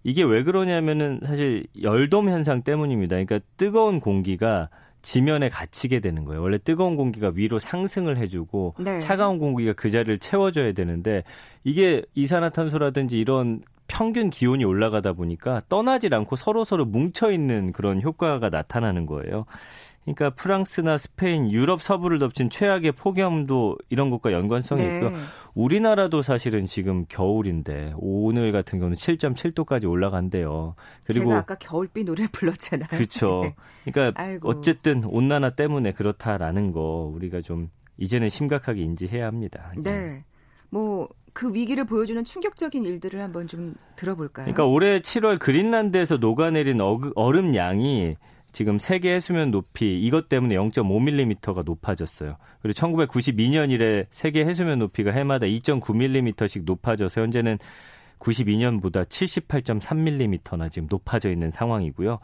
이게 0.03 0.23
왜 0.23 0.43
그러냐면은 0.43 1.19
사실 1.25 1.65
열돔 1.81 2.29
현상 2.29 2.61
때문입니다. 2.61 3.15
그러니까 3.15 3.39
뜨거운 3.57 3.99
공기가 3.99 4.69
지면에 5.01 5.49
갇히게 5.49 5.99
되는 5.99 6.25
거예요. 6.25 6.41
원래 6.41 6.57
뜨거운 6.57 6.95
공기가 6.95 7.31
위로 7.33 7.59
상승을 7.59 8.17
해주고 8.17 8.75
네. 8.79 8.99
차가운 8.99 9.37
공기가 9.37 9.73
그 9.73 9.89
자리를 9.89 10.19
채워줘야 10.19 10.73
되는데 10.73 11.23
이게 11.63 12.03
이산화탄소라든지 12.15 13.17
이런 13.17 13.61
평균 13.87 14.29
기온이 14.29 14.65
올라가다 14.65 15.13
보니까 15.13 15.61
떠나질 15.69 16.13
않고 16.13 16.35
서로 16.35 16.65
서로 16.65 16.85
뭉쳐 16.85 17.31
있는 17.31 17.71
그런 17.71 18.01
효과가 18.01 18.49
나타나는 18.49 19.05
거예요. 19.05 19.45
그러니까 20.13 20.29
프랑스나 20.29 20.97
스페인, 20.97 21.51
유럽 21.51 21.81
서부를 21.81 22.17
덮친 22.17 22.49
최악의 22.49 22.93
폭염도 22.93 23.77
이런 23.89 24.09
것과 24.09 24.31
연관성이 24.31 24.83
네. 24.83 24.97
있고 24.97 25.11
우리나라도 25.53 26.21
사실은 26.21 26.65
지금 26.65 27.05
겨울인데 27.09 27.93
오늘 27.97 28.53
같은 28.53 28.79
경우는 28.79 28.95
7.7도까지 28.95 29.89
올라간대요. 29.89 30.75
그리고 31.03 31.25
제가 31.25 31.37
아까 31.39 31.55
겨울비 31.55 32.05
노래 32.05 32.25
불렀잖아요. 32.31 32.87
그렇죠. 32.89 33.41
네. 33.43 33.55
그러니까 33.91 34.21
아이고. 34.21 34.49
어쨌든 34.49 35.03
온난화 35.03 35.51
때문에 35.51 35.91
그렇다라는 35.91 36.71
거 36.71 37.11
우리가 37.13 37.41
좀 37.41 37.69
이제는 37.97 38.29
심각하게 38.29 38.81
인지해야 38.81 39.27
합니다. 39.27 39.73
네. 39.75 40.23
뭐 40.69 41.09
그 41.37 41.53
위기를 41.53 41.85
보여주는 41.85 42.23
충격적인 42.23 42.83
일들을 42.83 43.21
한번 43.21 43.45
좀 43.45 43.75
들어볼까요? 43.95 44.45
그러니까 44.45 44.65
올해 44.65 44.99
7월 45.01 45.37
그린란드에서 45.37 46.17
녹아내린 46.17 46.79
얼음 47.13 47.53
양이 47.53 48.15
지금 48.57 48.79
세계 48.79 49.13
해수면 49.13 49.51
높이 49.51 49.99
이것 50.01 50.29
때문에 50.29 50.55
0.5mm가 50.55 51.63
높아졌어요. 51.63 52.37
그리고 52.59 52.73
1992년 52.73 53.69
이래 53.69 54.07
세계 54.09 54.45
해수면 54.45 54.79
높이가 54.79 55.11
해마다 55.11 55.45
2.9mm씩 55.45 56.63
높아져서 56.65 57.21
현재는 57.21 57.59
92년보다 58.17 59.05
78.3mm나 59.05 60.71
지금 60.71 60.87
높아져 60.89 61.29
있는 61.29 61.51
상황이고요. 61.51 62.17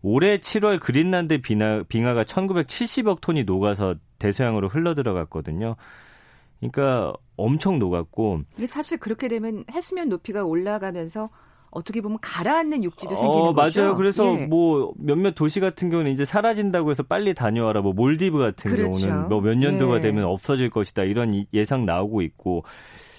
올해 0.00 0.38
7월 0.38 0.80
그린란드 0.80 1.42
빙하, 1.42 1.82
빙하가 1.86 2.22
1970억 2.22 3.20
톤이 3.20 3.44
녹아서 3.44 3.94
대서양으로 4.18 4.68
흘러 4.68 4.94
들어갔거든요. 4.94 5.76
그러니까 6.60 7.12
엄청 7.36 7.78
녹았고 7.78 8.40
이게 8.56 8.66
사실 8.66 8.96
그렇게 8.96 9.28
되면 9.28 9.66
해수면 9.70 10.08
높이가 10.08 10.44
올라가면서 10.44 11.28
어떻게 11.74 12.00
보면 12.00 12.18
가라앉는 12.20 12.84
육지도 12.84 13.14
생기는 13.14 13.48
어, 13.48 13.52
거죠. 13.52 13.80
맞아요. 13.82 13.96
그래서 13.96 14.40
예. 14.40 14.46
뭐 14.46 14.92
몇몇 14.96 15.34
도시 15.34 15.60
같은 15.60 15.90
경우는 15.90 16.12
이제 16.12 16.24
사라진다고 16.24 16.90
해서 16.90 17.02
빨리 17.02 17.34
다녀와라. 17.34 17.82
뭐 17.82 17.92
몰디브 17.92 18.38
같은 18.38 18.70
그렇죠. 18.70 19.00
경우는 19.00 19.28
뭐 19.28 19.40
몇 19.40 19.56
년도가 19.58 19.96
예. 19.96 20.00
되면 20.00 20.24
없어질 20.24 20.70
것이다. 20.70 21.02
이런 21.02 21.44
예상 21.52 21.84
나오고 21.84 22.22
있고 22.22 22.64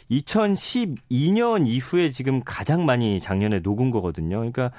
2012년 0.09 1.67
이후에 1.67 2.09
지금 2.09 2.41
가장 2.43 2.85
많이 2.85 3.19
작년에 3.19 3.59
녹은 3.59 3.91
거거든요. 3.91 4.37
그러니까 4.37 4.71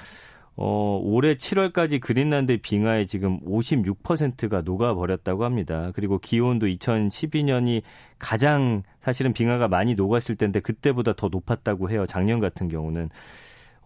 어, 0.59 0.99
올해 1.03 1.35
7월까지 1.35 1.99
그린란드 2.01 2.57
빙하에 2.63 3.05
지금 3.05 3.39
56%가 3.41 4.61
녹아버렸다고 4.61 5.45
합니다. 5.45 5.91
그리고 5.93 6.17
기온도 6.17 6.65
2012년이 6.65 7.83
가장 8.17 8.81
사실은 9.03 9.33
빙하가 9.33 9.67
많이 9.67 9.93
녹았을 9.93 10.35
텐데 10.35 10.59
그때보다 10.59 11.13
더 11.13 11.27
높았다고 11.29 11.91
해요. 11.91 12.05
작년 12.07 12.39
같은 12.39 12.69
경우는. 12.69 13.09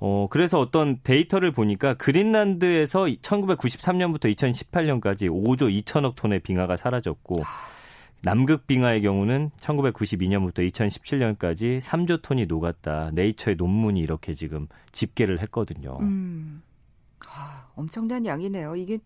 어, 0.03 0.27
그래서 0.31 0.60
어떤 0.60 1.00
데이터를 1.03 1.51
보니까 1.51 1.93
그린란드에서 1.93 3.01
1993년부터 3.22 4.36
2018년까지 4.36 5.29
5조 5.29 5.84
2천억 5.84 6.15
톤의 6.15 6.39
빙하가 6.39 6.75
사라졌고 6.75 7.36
남극 8.24 8.65
빙하의 8.65 9.03
경우는 9.03 9.51
1992년부터 9.58 10.67
2017년까지 10.72 11.79
3조 11.79 12.24
톤이 12.24 12.48
녹았다. 12.48 13.12
네이처의 13.13 13.58
논문이 13.58 14.00
이렇게 14.00 14.34
지금 14.34 14.67
집계를 14.91 15.39
했거든요. 15.41 16.00
음. 16.01 16.63
아, 17.27 17.67
엄청난 17.75 18.25
양이네요. 18.25 18.75
이게 18.77 18.98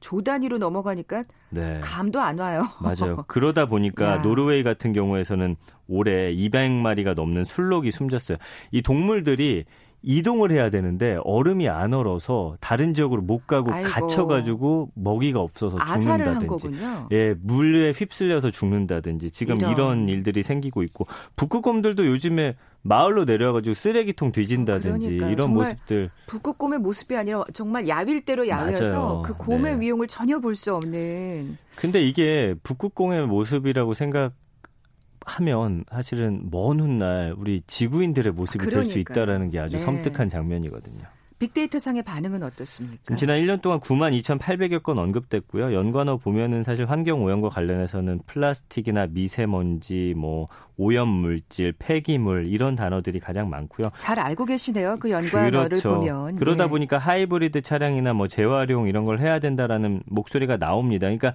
조 0.00 0.20
단위로 0.20 0.58
넘어가니까 0.58 1.22
네. 1.48 1.80
감도 1.82 2.20
안 2.20 2.38
와요. 2.38 2.64
맞아요. 2.82 3.24
그러다 3.26 3.64
보니까 3.64 4.04
야. 4.20 4.22
노르웨이 4.22 4.62
같은 4.62 4.92
경우에서는 4.92 5.56
올해 5.88 6.34
200마리가 6.34 7.14
넘는 7.14 7.44
술록이 7.44 7.90
숨졌어요. 7.90 8.36
이 8.72 8.82
동물들이 8.82 9.64
이동을 10.06 10.52
해야 10.52 10.68
되는데 10.70 11.16
얼음이 11.24 11.68
안 11.68 11.94
얼어서 11.94 12.56
다른 12.60 12.92
지역으로 12.92 13.22
못 13.22 13.46
가고 13.46 13.72
아이고. 13.72 13.88
갇혀가지고 13.88 14.90
먹이가 14.94 15.40
없어서 15.40 15.78
죽는다든지, 15.78 16.68
예 17.12 17.34
물에 17.40 17.92
휩쓸려서 17.92 18.50
죽는다든지 18.50 19.30
지금 19.30 19.56
이런. 19.56 19.72
이런 19.72 20.08
일들이 20.08 20.42
생기고 20.42 20.82
있고 20.82 21.06
북극곰들도 21.36 22.06
요즘에 22.06 22.56
마을로 22.82 23.24
내려가지고 23.24 23.72
쓰레기통 23.72 24.32
뒤진다든지 24.32 25.06
그러니까요. 25.06 25.30
이런 25.32 25.54
모습들. 25.54 26.10
북극곰의 26.26 26.80
모습이 26.80 27.16
아니라 27.16 27.42
정말 27.54 27.88
야윌대로 27.88 28.46
야위어서 28.46 28.84
맞아요. 28.98 29.22
그 29.24 29.34
곰의 29.34 29.76
네. 29.76 29.80
위용을 29.80 30.06
전혀 30.06 30.38
볼 30.38 30.54
수 30.54 30.74
없는. 30.74 31.56
근데 31.76 32.02
이게 32.02 32.54
북극곰의 32.62 33.26
모습이라고 33.26 33.94
생각. 33.94 34.32
하면 35.26 35.84
사실은 35.90 36.48
먼 36.50 36.80
훗날 36.80 37.34
우리 37.36 37.60
지구인들의 37.66 38.32
모습이 38.32 38.66
될 38.68 38.84
수 38.84 38.98
있다라는 38.98 39.48
게 39.48 39.58
아주 39.58 39.76
네. 39.76 39.82
섬뜩한 39.82 40.28
장면이거든요. 40.28 41.04
빅데이터 41.36 41.78
상의 41.80 42.02
반응은 42.02 42.42
어떻습니까? 42.44 43.16
지난 43.16 43.40
1년 43.40 43.60
동안 43.60 43.80
9만 43.80 44.18
2,800여 44.22 44.82
건 44.82 44.98
언급됐고요. 44.98 45.74
연관어 45.74 46.16
보면은 46.16 46.62
사실 46.62 46.88
환경 46.88 47.24
오염과 47.24 47.48
관련해서는 47.48 48.20
플라스틱이나 48.26 49.08
미세먼지, 49.10 50.14
뭐 50.16 50.48
오염 50.76 51.08
물질, 51.08 51.72
폐기물 51.72 52.46
이런 52.46 52.76
단어들이 52.76 53.18
가장 53.18 53.50
많고요. 53.50 53.88
잘 53.96 54.18
알고 54.20 54.44
계시네요. 54.44 54.96
그 55.00 55.10
연관어를 55.10 55.68
그렇죠. 55.70 55.96
보면. 55.96 56.36
그러다 56.36 56.64
예. 56.64 56.68
보니까 56.68 56.98
하이브리드 56.98 57.62
차량이나 57.62 58.12
뭐 58.12 58.28
재활용 58.28 58.86
이런 58.86 59.04
걸 59.04 59.18
해야 59.18 59.40
된다라는 59.40 60.02
목소리가 60.06 60.56
나옵니다. 60.56 61.06
그러니까 61.06 61.34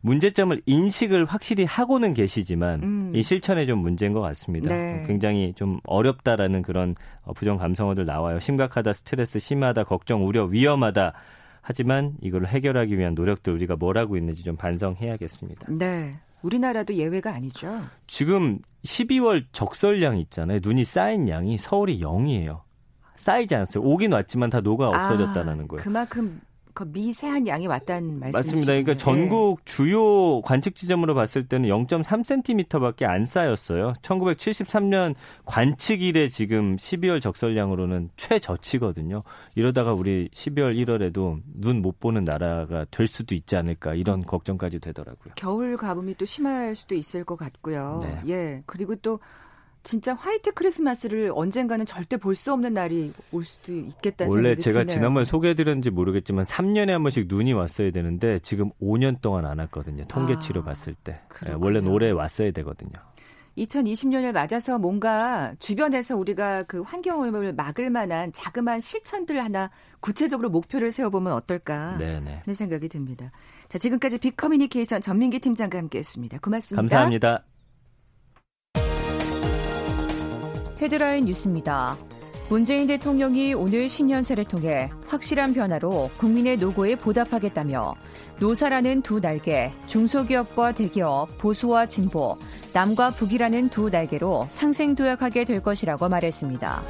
문제점을 0.00 0.60
인식을 0.66 1.24
확실히 1.24 1.64
하고는 1.64 2.14
계시지만 2.14 2.82
음. 2.82 3.12
이 3.14 3.22
실천에 3.22 3.66
좀 3.66 3.78
문제인 3.80 4.12
것 4.12 4.20
같습니다. 4.20 4.74
네. 4.74 5.04
굉장히 5.06 5.52
좀 5.54 5.80
어렵다라는 5.84 6.62
그런 6.62 6.94
어, 7.22 7.32
부정 7.32 7.56
감성어들 7.56 8.04
나와요. 8.04 8.38
심각하다, 8.40 8.92
스트레스 8.92 9.38
심하다, 9.38 9.84
걱정, 9.84 10.26
우려, 10.26 10.44
위험하다. 10.44 11.12
하지만 11.60 12.14
이걸 12.22 12.46
해결하기 12.46 12.98
위한 12.98 13.14
노력들 13.14 13.52
우리가 13.52 13.76
뭘 13.76 13.98
하고 13.98 14.16
있는지 14.16 14.42
좀 14.42 14.56
반성해야겠습니다. 14.56 15.66
네. 15.70 16.16
우리나라도 16.42 16.94
예외가 16.94 17.34
아니죠. 17.34 17.80
지금 18.06 18.60
12월 18.84 19.44
적설량 19.52 20.18
있잖아요. 20.18 20.60
눈이 20.62 20.84
쌓인 20.84 21.28
양이 21.28 21.58
서울이 21.58 22.00
0이에요. 22.00 22.60
쌓이지 23.16 23.54
않았어요. 23.56 23.82
오긴 23.84 24.12
왔지만 24.12 24.48
다 24.48 24.60
녹아 24.60 24.88
없어졌다는 24.88 25.64
아, 25.64 25.66
거예요. 25.66 25.82
그만큼 25.82 26.40
그 26.78 26.84
미세한 26.84 27.48
양이 27.48 27.66
왔다는 27.66 28.20
말씀이시죠? 28.20 28.36
맞습니다. 28.52 28.66
그러니까 28.66 28.96
전국 28.96 29.58
네. 29.64 29.64
주요 29.64 30.40
관측 30.42 30.76
지점으로 30.76 31.12
봤을 31.12 31.48
때는 31.48 31.68
0.3cm밖에 31.68 33.02
안 33.02 33.24
쌓였어요. 33.24 33.94
1973년 34.00 35.16
관측 35.44 36.02
일에 36.02 36.28
지금 36.28 36.76
12월 36.76 37.20
적설량으로는 37.20 38.10
최저치거든요. 38.16 39.24
이러다가 39.56 39.92
우리 39.92 40.28
12월 40.28 40.76
1월에도 40.76 41.40
눈 41.56 41.78
못 41.78 41.98
보는 42.00 42.24
나라가 42.24 42.84
될 42.90 43.06
수도 43.06 43.34
있지 43.34 43.56
않을까 43.56 43.94
이런 43.94 44.24
걱정까지 44.24 44.78
되더라고요. 44.78 45.34
겨울 45.36 45.76
가뭄이 45.76 46.14
또 46.14 46.24
심할 46.24 46.76
수도 46.76 46.94
있을 46.94 47.24
것 47.24 47.36
같고요. 47.36 48.00
네. 48.02 48.22
예. 48.28 48.62
그리고 48.66 48.94
또 48.96 49.18
진짜 49.82 50.14
화이트 50.14 50.52
크리스마스를 50.54 51.32
언젠가는 51.34 51.84
절대 51.86 52.16
볼 52.16 52.34
수 52.34 52.52
없는 52.52 52.74
날이 52.74 53.12
올 53.32 53.44
수도 53.44 53.72
있겠다 53.72 54.26
원래 54.28 54.54
제가 54.56 54.80
드네요. 54.80 54.94
지난번에 54.94 55.24
소개해드렸는지 55.24 55.90
모르겠지만 55.90 56.44
3년에 56.44 56.88
한 56.90 57.02
번씩 57.02 57.26
눈이 57.28 57.52
왔어야 57.52 57.90
되는데 57.90 58.38
지금 58.40 58.70
5년 58.80 59.20
동안 59.20 59.44
안 59.46 59.58
왔거든요. 59.60 60.04
통계치로 60.06 60.60
아, 60.60 60.64
봤을 60.64 60.94
때. 60.94 61.20
네, 61.44 61.54
원래 61.56 61.80
올해 61.80 62.10
왔어야 62.10 62.50
되거든요. 62.52 62.92
2020년을 63.56 64.32
맞아서 64.32 64.78
뭔가 64.78 65.52
주변에서 65.58 66.16
우리가 66.16 66.62
그 66.64 66.82
환경오염을 66.82 67.54
막을 67.54 67.90
만한 67.90 68.32
자그마한 68.32 68.78
실천들 68.80 69.42
하나 69.42 69.70
구체적으로 70.00 70.48
목표를 70.48 70.92
세워보면 70.92 71.32
어떨까 71.32 71.96
네네. 71.98 72.42
하는 72.44 72.54
생각이 72.54 72.88
듭니다. 72.88 73.32
자, 73.68 73.78
지금까지 73.78 74.18
빅커뮤니케이션 74.18 75.00
전민기 75.00 75.40
팀장과 75.40 75.76
함께했습니다. 75.78 76.38
고맙습니다. 76.38 76.80
감사합니다. 76.82 77.44
헤드라인 80.80 81.24
뉴스입니다. 81.24 81.96
문재인 82.48 82.86
대통령이 82.86 83.52
오늘 83.54 83.88
신년사를 83.88 84.42
통해 84.44 84.88
확실한 85.06 85.52
변화로 85.52 86.10
국민의 86.16 86.56
노고에 86.56 86.96
보답하겠다며 86.96 87.92
노사라는 88.40 89.02
두 89.02 89.20
날개, 89.20 89.70
중소기업과 89.86 90.72
대기업, 90.72 91.36
보수와 91.38 91.86
진보, 91.86 92.38
남과 92.72 93.10
북이라는 93.10 93.68
두 93.68 93.90
날개로 93.90 94.46
상생도약하게 94.48 95.44
될 95.44 95.60
것이라고 95.60 96.08
말했습니다. 96.08 96.82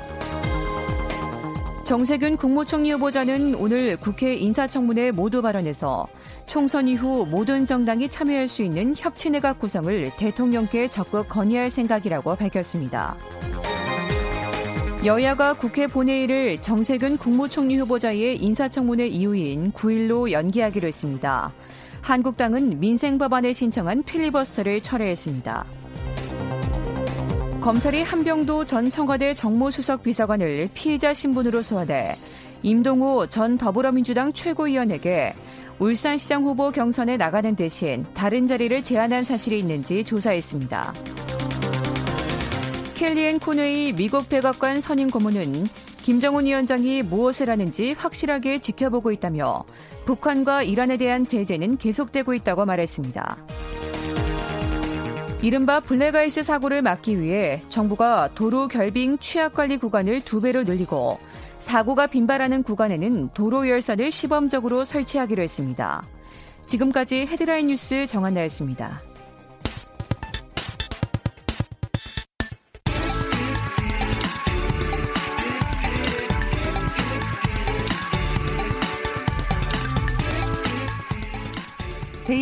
정세균 1.85 2.37
국무총리 2.37 2.93
후보자는 2.93 3.55
오늘 3.55 3.97
국회 3.97 4.35
인사청문회 4.35 5.11
모두 5.13 5.41
발언에서 5.41 6.07
총선 6.45 6.87
이후 6.87 7.27
모든 7.31 7.65
정당이 7.65 8.11
참여할 8.11 8.47
수 8.47 8.63
있는 8.63 8.95
협치내각 8.95 9.59
구성을 9.59 10.11
대통령께 10.19 10.89
적극 10.89 11.29
건의할 11.29 11.71
생각이라고 11.71 12.37
밝혔습니다. 12.37 13.17
여야가 15.05 15.53
국회 15.53 15.87
본회의를 15.87 16.61
정세균 16.61 17.19
국무총리 17.19 17.77
후보자의 17.77 18.43
인사청문회 18.43 19.07
이후인 19.07 19.71
9일로 19.71 20.33
연기하기로 20.33 20.89
했습니다. 20.89 21.53
한국당은 22.01 22.81
민생 22.81 23.17
법안에 23.17 23.53
신청한 23.53 24.03
필리버스터를 24.03 24.81
철회했습니다. 24.81 25.65
검찰이 27.61 28.03
한병도 28.03 28.65
전 28.65 28.91
청와대 28.91 29.35
정무수석 29.35 30.03
비서관을 30.03 30.69
피의자 30.75 31.15
신분으로 31.15 31.63
소환해 31.63 32.17
임동호 32.65 33.29
전 33.29 33.57
더불어민주당 33.57 34.33
최고위원에게 34.33 35.33
울산시장 35.79 36.43
후보 36.43 36.73
경선에 36.73 37.17
나가는 37.17 37.55
대신 37.55 38.05
다른 38.15 38.49
자리를 38.49 38.83
제안한 38.83 39.23
사실이 39.23 39.61
있는지 39.61 40.03
조사했습니다. 40.03 40.95
켈리앤 42.99 43.39
콘웨이 43.39 43.93
미국 43.93 44.29
백악관 44.29 44.81
선임 44.81 45.09
고문은 45.09 45.69
김정은 46.03 46.47
위원장이 46.47 47.03
무엇을 47.03 47.49
하는지 47.49 47.93
확실하게 47.93 48.59
지켜보고 48.59 49.13
있다며 49.13 49.65
북한과 50.05 50.65
이란에 50.65 50.97
대한 50.97 51.25
제재는 51.25 51.77
계속되고 51.77 52.35
있다고 52.35 52.67
말했습니다. 52.67 53.37
이른바 55.43 55.79
블랙아이스 55.79 56.43
사고를 56.43 56.83
막기 56.83 57.21
위해 57.21 57.63
정부가 57.69 58.31
도로 58.35 58.67
결빙 58.67 59.17
취약관리 59.19 59.77
구간을 59.77 60.23
두 60.23 60.41
배로 60.41 60.65
늘리고 60.65 61.21
사고가 61.61 62.09
빈발하는 62.09 62.65
구간에는 62.65 63.29
도로 63.29 63.69
열선을 63.69 64.11
시범적으로 64.11 64.85
설치하기로 64.85 65.41
했습니다. 65.41 66.03
지금까지 66.67 67.27
헤드라인 67.27 67.69
뉴스 67.69 68.09
정한나였습니다. 68.09 69.03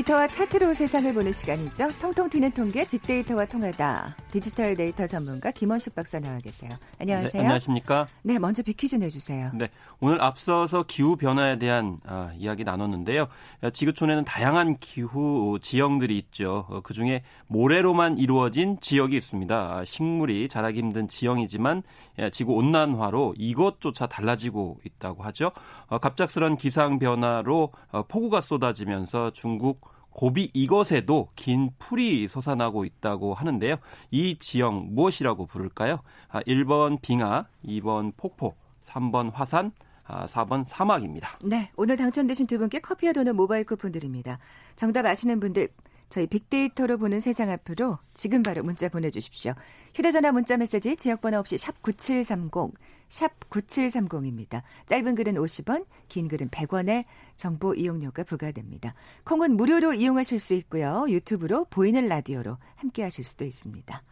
데이터와 0.07 0.29
차트로 0.29 0.73
세상을 0.73 1.13
보는 1.15 1.33
시간이죠. 1.33 1.89
통통 2.01 2.31
튀는 2.31 2.53
통계 2.53 2.87
빅데이터와 2.89 3.45
통하다. 3.47 4.17
디지털 4.31 4.77
데이터 4.77 5.07
전문가 5.07 5.51
김원숙 5.51 5.95
박사 5.97 6.21
나와 6.21 6.39
계세요. 6.39 6.71
안녕하세요. 7.01 7.33
네, 7.33 7.39
안녕하십니까? 7.41 8.07
네, 8.23 8.39
먼저 8.39 8.63
빅퀴즈 8.63 8.97
내주세요. 8.97 9.51
네, 9.55 9.69
오늘 9.99 10.23
앞서서 10.23 10.85
기후 10.87 11.17
변화에 11.17 11.59
대한 11.59 11.99
아, 12.07 12.31
이야기 12.37 12.63
나눴는데요. 12.63 13.27
지구촌에는 13.73 14.25
다양한 14.25 14.79
기후 14.79 15.59
지형들이 15.61 16.17
있죠. 16.19 16.67
어, 16.69 16.81
그 16.83 16.95
중에 16.95 17.23
모래로만 17.49 18.19
이루어진 18.19 18.79
지역이 18.81 19.17
있습니다. 19.17 19.57
아, 19.57 19.85
식물이 19.85 20.49
자라기 20.49 20.79
힘든 20.79 21.09
지형이지만 21.09 21.83
지구 22.31 22.55
온난화로 22.55 23.35
이것조차 23.39 24.07
달라지고 24.07 24.79
있다고 24.85 25.25
하죠. 25.25 25.51
어, 25.89 25.99
갑작스런 25.99 26.57
기상 26.57 27.01
변화로 27.01 27.73
어, 27.91 28.03
폭우가 28.05 28.41
쏟아지면서 28.41 29.33
중국 29.33 29.96
고비 30.17 30.51
이것에도 30.55 31.29
긴 31.37 31.69
풀이 31.79 32.27
솟아나고 32.27 32.87
있다고 32.87 33.35
하는데요. 33.35 33.77
이 34.11 34.39
지형 34.39 34.95
무엇이라고 34.95 35.45
부를까요? 35.45 35.99
1번 36.31 36.95
아, 36.95 36.99
빙하, 37.03 37.47
2번 37.63 38.15
폭포, 38.17 38.57
3번 38.87 39.31
화산, 39.35 39.73
4번 40.07 40.63
아, 40.63 40.65
사막입니다. 40.65 41.39
네, 41.45 41.69
오늘 41.77 41.99
당첨되신 41.99 42.47
두 42.47 42.59
분께 42.59 42.81
커피와 42.81 43.13
도넛 43.13 43.37
모바일 43.37 43.67
쿠폰 43.67 43.93
드립니다. 43.93 44.39
정답 44.75 45.05
아시는 45.05 45.39
분들 45.39 45.69
저희 46.09 46.27
빅데이터로 46.27 46.99
보는 46.99 47.21
세상 47.21 47.51
앞으로 47.51 47.99
지금 48.15 48.43
바로 48.43 48.63
문자 48.63 48.89
보내주십시오. 48.89 49.55
휴대전화 49.95 50.33
문자 50.33 50.57
메시지 50.57 50.97
지역번호 50.97 51.39
없이 51.39 51.59
샵 51.59 51.83
9730, 51.83 52.75
샵 53.09 53.51
9730입니다. 53.51 54.63
짧은 54.87 55.15
글은 55.15 55.35
50원, 55.35 55.87
긴 56.09 56.29
글은 56.29 56.51
100원의 56.51 57.05
정보 57.37 57.75
이용료가 57.75 58.25
부과됩니다. 58.25 58.95
콩은 59.25 59.57
무료로 59.57 59.95
이용하실 59.95 60.39
수 60.39 60.55
있고요. 60.55 61.07
유튜브로 61.09 61.67
보이는 61.71 62.07
라디오로 62.07 62.57
함께 62.77 63.03
하실 63.03 63.25
수도 63.25 63.45
있습니다. 63.45 64.03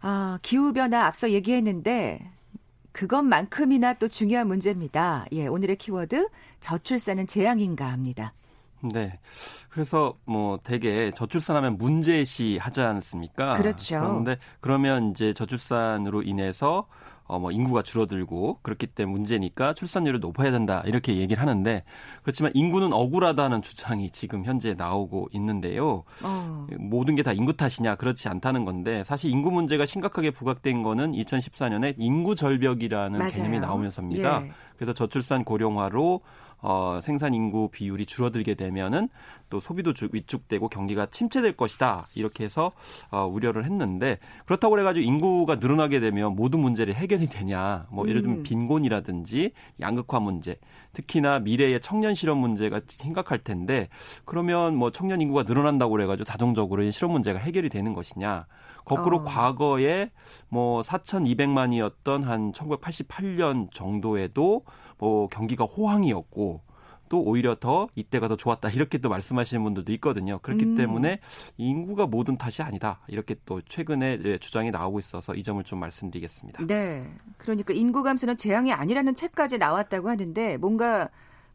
아, 0.00 0.38
기후변화 0.42 1.06
앞서 1.06 1.30
얘기했는데 1.30 2.28
그것만큼이나 2.92 3.94
또 3.94 4.08
중요한 4.08 4.48
문제입니다. 4.48 5.26
예, 5.32 5.46
오늘의 5.46 5.76
키워드 5.76 6.28
저출산은 6.60 7.26
재앙인가 7.26 7.86
합니다. 7.90 8.34
네. 8.92 9.18
그래서 9.70 10.14
뭐 10.24 10.58
대개 10.62 11.10
저출산하면 11.12 11.78
문제시 11.78 12.58
하지 12.60 12.80
않습니까? 12.80 13.56
그렇죠. 13.56 14.00
그런데 14.00 14.36
그러면 14.60 15.10
이제 15.10 15.32
저출산으로 15.32 16.22
인해서 16.22 16.86
어, 17.24 17.38
뭐 17.38 17.50
인구가 17.50 17.80
줄어들고 17.82 18.58
그렇기 18.62 18.88
때문에 18.88 19.12
문제니까 19.16 19.72
출산율을 19.72 20.20
높아야 20.20 20.50
된다 20.50 20.82
이렇게 20.84 21.16
얘기를 21.16 21.40
하는데 21.40 21.82
그렇지만 22.22 22.50
인구는 22.54 22.92
억울하다는 22.92 23.62
주장이 23.62 24.10
지금 24.10 24.44
현재 24.44 24.74
나오고 24.74 25.28
있는데요. 25.32 26.02
어. 26.22 26.66
모든 26.78 27.14
게 27.16 27.22
다 27.22 27.32
인구 27.32 27.56
탓이냐 27.56 27.94
그렇지 27.94 28.28
않다는 28.28 28.64
건데 28.66 29.02
사실 29.04 29.30
인구 29.30 29.50
문제가 29.52 29.86
심각하게 29.86 30.32
부각된 30.32 30.82
거는 30.82 31.12
2014년에 31.12 31.94
인구 31.96 32.34
절벽이라는 32.34 33.18
맞아요. 33.18 33.30
개념이 33.32 33.60
나오면서입니다. 33.60 34.42
예. 34.44 34.52
그래서 34.76 34.92
저출산 34.92 35.44
고령화로 35.44 36.20
어, 36.62 37.00
생산 37.02 37.34
인구 37.34 37.68
비율이 37.70 38.06
줄어들게 38.06 38.54
되면은 38.54 39.08
또 39.50 39.60
소비도 39.60 39.92
주, 39.92 40.08
위축되고 40.12 40.68
경기가 40.68 41.06
침체될 41.06 41.56
것이다. 41.56 42.06
이렇게 42.14 42.44
해서 42.44 42.72
어, 43.10 43.26
우려를 43.26 43.64
했는데 43.64 44.18
그렇다고 44.46 44.70
그래가지고 44.70 45.04
인구가 45.04 45.56
늘어나게 45.56 46.00
되면 46.00 46.34
모든 46.34 46.60
문제를 46.60 46.94
해결이 46.94 47.26
되냐. 47.28 47.86
뭐 47.90 48.08
예를 48.08 48.22
들면 48.22 48.38
음. 48.38 48.42
빈곤이라든지 48.44 49.52
양극화 49.80 50.20
문제, 50.20 50.56
특히나 50.92 51.40
미래의 51.40 51.80
청년 51.80 52.14
실업 52.14 52.38
문제가 52.38 52.80
심각할 52.86 53.38
텐데 53.38 53.88
그러면 54.24 54.76
뭐 54.76 54.90
청년 54.90 55.20
인구가 55.20 55.42
늘어난다고 55.42 55.92
그래가지고 55.92 56.24
자동적으로 56.24 56.88
실업 56.90 57.10
문제가 57.10 57.38
해결이 57.38 57.68
되는 57.68 57.92
것이냐. 57.92 58.46
거꾸로 58.84 59.18
어. 59.18 59.24
과거에 59.24 60.10
뭐 60.48 60.82
4,200만이었던 60.82 62.24
한 62.24 62.52
1988년 62.52 63.70
정도에도 63.70 64.64
뭐 65.02 65.26
경기가 65.26 65.64
호황이었고 65.64 66.60
또 67.08 67.20
오히려 67.22 67.56
더 67.56 67.88
이때가 67.96 68.28
더 68.28 68.36
좋았다 68.36 68.70
이렇게 68.70 68.98
또 68.98 69.08
말씀하시는 69.08 69.60
분들도 69.64 69.92
있거든요. 69.94 70.38
그렇기 70.38 70.64
음. 70.64 70.74
때문에 70.76 71.18
인구가 71.56 72.06
모든 72.06 72.38
탓이 72.38 72.62
아니다 72.62 73.00
이렇게 73.08 73.34
또 73.44 73.60
최근에 73.62 74.38
주장이 74.38 74.70
나오고 74.70 75.00
있어서 75.00 75.34
이 75.34 75.42
점을 75.42 75.62
좀 75.64 75.80
말씀드리겠습니다. 75.80 76.64
네, 76.68 77.12
그러니까 77.36 77.74
인구 77.74 78.04
감소는 78.04 78.36
재앙이 78.36 78.72
아니라는 78.72 79.16
책까지 79.16 79.58
나왔다고 79.58 80.08
하는데 80.08 80.56
뭔가 80.58 81.08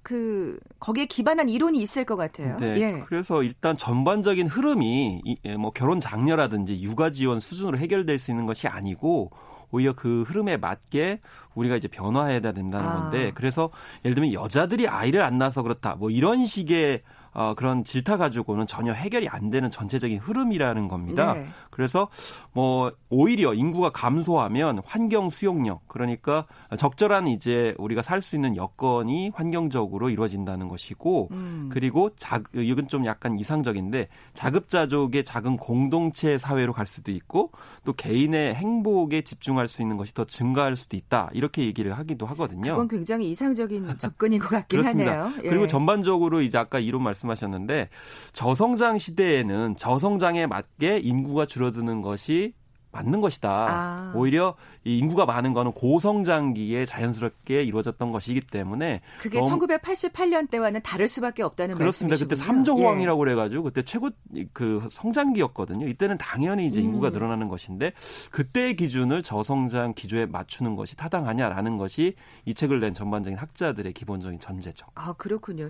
그 0.04 0.60
거기에 0.82 1.06
기반한 1.06 1.48
이론이 1.48 1.80
있을 1.80 2.04
것 2.04 2.18
같아요. 2.18 2.58
네. 2.58 2.76
예. 2.82 3.04
그래서 3.06 3.44
일단 3.44 3.78
전반적인 3.78 4.48
흐름이 4.48 5.40
예, 5.46 5.56
뭐 5.56 5.72
결혼 5.72 6.02
장려라든지 6.02 6.82
육아 6.82 7.12
지원 7.12 7.40
수준으로 7.40 7.78
해결될 7.78 8.20
수 8.20 8.32
있는 8.32 8.46
것이 8.46 8.68
아니고 8.68 9.32
오히려 9.72 9.94
그 9.94 10.24
흐름에 10.24 10.58
맞게 10.58 11.20
우리가 11.56 11.76
이제 11.76 11.88
변화해야 11.88 12.40
된다는 12.40 12.88
아. 12.88 12.94
건데 13.02 13.32
그래서 13.36 13.70
예를 14.06 14.16
들면 14.16 14.34
여자들이 14.34 14.88
아이를 14.88 15.22
안 15.22 15.38
낳아서 15.38 15.64
그렇다 15.64 15.96
뭐 15.96 16.10
이런 16.10 16.46
식의 16.46 17.02
어, 17.34 17.54
그런 17.56 17.84
질타 17.84 18.18
가지고는 18.18 18.68
전혀 18.68 18.94
해결이 18.94 19.28
안 19.30 19.50
되는 19.50 19.70
전체적인 19.70 20.20
흐름이라는 20.20 20.88
겁니다. 20.88 21.34
네. 21.34 21.48
그래서 21.70 22.08
뭐 22.54 22.92
오히려 23.10 23.54
인구가 23.54 23.90
감소하면 23.90 24.82
환경 24.86 25.30
수용력 25.30 25.88
그러니까 25.88 26.46
적절한 26.78 27.28
이제 27.28 27.74
우리가 27.78 28.02
살 28.02 28.18
수 28.28 28.36
있는 28.36 28.56
여건이 28.56 29.32
환경적으로 29.34 30.10
이루어진다는 30.10 30.68
것이고 30.68 31.30
음. 31.32 31.70
그리고 31.72 32.10
자 32.16 32.42
이건 32.54 32.88
좀 32.88 33.06
약간 33.06 33.40
이상적인데 33.40 34.08
자급자족의 34.34 35.24
작은 35.24 35.58
공동체 35.58 36.38
사회로 36.38 36.74
갈 36.74 36.86
수도 36.86 37.12
있고 37.12 37.52
또 37.86 37.94
개인의 37.94 38.56
행복에 38.56 39.22
집중할 39.22 39.68
수 39.68 39.82
있는 39.82 39.98
것이 39.98 40.14
더 40.14 40.26
증가할 40.26 40.76
수도 40.76 40.98
있다 40.98 41.30
이렇게 41.34 41.64
얘기를 41.64 41.98
하기도 41.98 42.26
하거든요. 42.26 42.72
그건 42.72 42.88
굉장히 42.88 43.30
이상적인 43.30 43.98
접근인 43.98 44.40
것 44.40 44.50
같긴 44.50 44.86
하네요. 44.86 45.32
예. 45.44 45.50
그리고 45.50 45.68
전반적으로 45.68 46.42
이제 46.42 46.58
아까 46.58 46.80
이론 46.80 47.04
말씀 47.04 47.27
하셨는데 47.30 47.90
저성장 48.34 48.98
시대에는 48.98 49.76
저성장에 49.76 50.48
맞게 50.48 51.00
인구가 51.00 51.46
줄어드는 51.46 52.02
것이 52.02 52.54
맞는 52.92 53.22
것이다. 53.22 53.50
아. 53.50 54.14
오히려 54.16 54.56
이 54.84 54.98
인구가 54.98 55.26
많은 55.26 55.54
거는 55.54 55.74
고성장기에 55.74 56.86
자연스럽게 56.86 57.64
이루어졌던 57.64 58.12
것이기 58.12 58.42
때문에 58.42 59.02
그게 59.20 59.40
너무... 59.40 59.68
1988년 59.68 60.50
때와는 60.50 60.82
다를 60.82 61.08
수밖에 61.08 61.44
없다는 61.44 61.76
그렇습니다. 61.76 62.14
말씀이시군요. 62.14 62.64
그때 62.64 62.72
3조 62.72 62.80
호황이라고 62.80 63.20
예. 63.20 63.26
그래가지고 63.26 63.64
그때 63.64 63.84
최고 63.84 64.10
그 64.54 64.88
성장기였거든요. 64.92 65.88
이때는 65.88 66.18
당연히 66.18 66.68
이제 66.68 66.80
인구가 66.80 67.10
음. 67.10 67.14
늘어나는 67.14 67.50
것인데 67.50 67.92
그때의 68.32 68.76
기준을 68.76 69.22
저성장 69.22 69.94
기조에 69.94 70.26
맞추는 70.26 70.76
것이 70.76 70.96
타당하냐라는 70.96 71.78
것이 71.78 72.16
이 72.46 72.54
책을 72.54 72.80
낸 72.80 72.94
전반적인 72.94 73.38
학자들의 73.38 73.94
기본적인 73.94 74.40
전제죠. 74.40 74.88
아 74.96 75.14
그렇군요. 75.14 75.68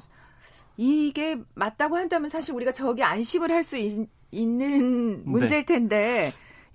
이게 0.78 1.38
맞다고 1.56 1.98
한다면 1.98 2.30
사실 2.30 2.54
우리가 2.54 2.72
저기 2.72 3.04
안심을 3.04 3.52
할 3.52 3.64
수 3.64 3.78
있는 4.32 5.18
네. 5.18 5.22
문제일 5.26 5.66
텐데 5.66 6.32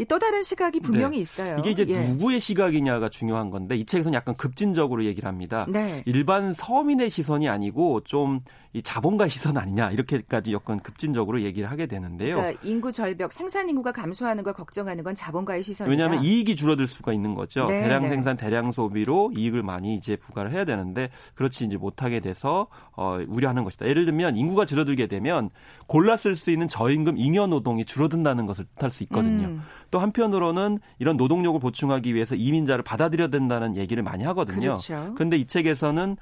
또 0.09 0.19
다른 0.19 0.43
시각이 0.43 0.81
분명히 0.81 1.19
네. 1.19 1.21
있어요. 1.21 1.59
이게 1.61 1.71
이제 1.71 1.87
예. 1.88 2.09
누구의 2.09 2.41
시각이냐가 2.41 3.09
중요한 3.09 3.51
건데 3.51 3.77
이 3.77 3.85
책에서는 3.85 4.15
약간 4.15 4.35
급진적으로 4.35 5.05
얘기를 5.05 5.29
합니다. 5.29 5.67
네. 5.69 6.03
일반 6.07 6.53
서민의 6.53 7.09
시선이 7.09 7.49
아니고 7.49 8.01
좀 8.05 8.41
이 8.74 8.82
자본가 8.82 9.28
시선 9.28 9.58
아니냐 9.58 9.90
이렇게까지 9.90 10.52
여건 10.52 10.80
급진적으로 10.80 11.42
얘기를 11.42 11.70
하게 11.70 11.87
되는데요. 11.87 12.37
그러니까 12.37 12.61
인구 12.64 12.90
절벽, 12.90 13.32
생산 13.32 13.68
인구가 13.68 13.92
감소하는 13.92 14.42
걸 14.42 14.54
걱정하는 14.54 15.04
건 15.04 15.14
자본가의 15.14 15.62
시선이다. 15.62 15.90
왜냐하면 15.90 16.24
이익이 16.24 16.56
줄어들 16.56 16.87
수가 16.87 17.12
있는 17.12 17.35
거죠. 17.35 17.66
네, 17.66 17.82
대량 17.82 18.02
네. 18.02 18.08
생산, 18.08 18.37
대량 18.37 18.72
소비로 18.72 19.32
이익을 19.37 19.62
많이 19.62 19.94
이제 19.94 20.16
부과를 20.16 20.52
해야 20.52 20.64
되는데 20.64 21.11
그렇지 21.35 21.66
이제 21.66 21.76
못하게 21.76 22.20
돼서 22.20 22.68
어, 22.96 23.18
우려하는 23.26 23.64
것이다. 23.64 23.87
예를 23.87 24.06
들면 24.06 24.37
인구가 24.37 24.64
줄어들게 24.64 25.06
되면 25.06 25.50
골라 25.87 26.16
쓸 26.16 26.35
수 26.35 26.50
있는 26.50 26.66
저임금 26.66 27.18
잉여 27.18 27.48
노동이 27.48 27.85
줄어든다는 27.85 28.46
것을 28.46 28.64
뜻할 28.76 28.90
수 28.90 29.02
있거든요. 29.02 29.48
음. 29.48 29.62
또 29.90 29.98
한편으로는 29.98 30.78
이런 30.98 31.18
노동력을 31.18 31.61
보충하기 31.61 32.14
위해서 32.14 32.35
이민자를 32.35 32.82
받아들여야 32.82 33.28
된다는 33.28 33.76
얘기를 33.76 34.02
많이 34.02 34.24
하거든요. 34.24 34.78
그런데 34.87 35.14
그렇죠. 35.14 35.37
이 35.37 35.44
책에서는 35.44 36.16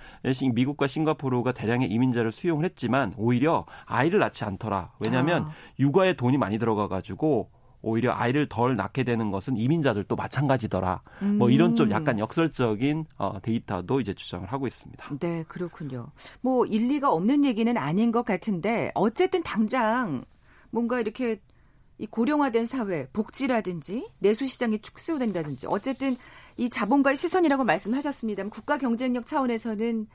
미국과 0.52 0.88
싱가포르가 0.88 1.52
대량의 1.52 1.88
이민자를 1.88 2.32
수용을 2.40 2.64
했지만 2.64 3.12
오히려 3.16 3.66
아이를 3.84 4.18
낳지 4.18 4.44
않더라. 4.44 4.92
왜냐하면 5.04 5.44
아. 5.44 5.52
육아에 5.78 6.14
돈이 6.14 6.38
많이 6.38 6.58
들어가 6.58 6.88
가지고 6.88 7.50
오히려 7.82 8.12
아이를 8.12 8.48
덜 8.48 8.76
낳게 8.76 9.04
되는 9.04 9.30
것은 9.30 9.56
이민자들도 9.56 10.14
마찬가지더라. 10.14 11.02
음. 11.22 11.38
뭐 11.38 11.50
이런 11.50 11.76
좀 11.76 11.88
음. 11.88 11.92
약간 11.92 12.18
역설적인 12.18 13.06
어, 13.16 13.40
데이터도 13.40 14.00
이제 14.00 14.12
주장을 14.14 14.46
하고 14.46 14.66
있습니다. 14.66 15.18
네, 15.18 15.44
그렇군요. 15.48 16.08
뭐 16.40 16.66
일리가 16.66 17.10
없는 17.10 17.44
얘기는 17.44 17.74
아닌 17.76 18.12
것 18.12 18.24
같은데 18.24 18.90
어쨌든 18.94 19.42
당장 19.42 20.24
뭔가 20.70 21.00
이렇게 21.00 21.40
이 21.98 22.06
고령화된 22.06 22.64
사회, 22.64 23.06
복지라든지 23.12 24.08
내수 24.20 24.46
시장이 24.46 24.78
축소된다든지 24.80 25.66
어쨌든 25.66 26.16
이 26.56 26.70
자본가의 26.70 27.16
시선이라고 27.16 27.64
말씀하셨습니다만 27.64 28.50
국가 28.50 28.78
경쟁력 28.78 29.26
차원에서는 29.26 30.06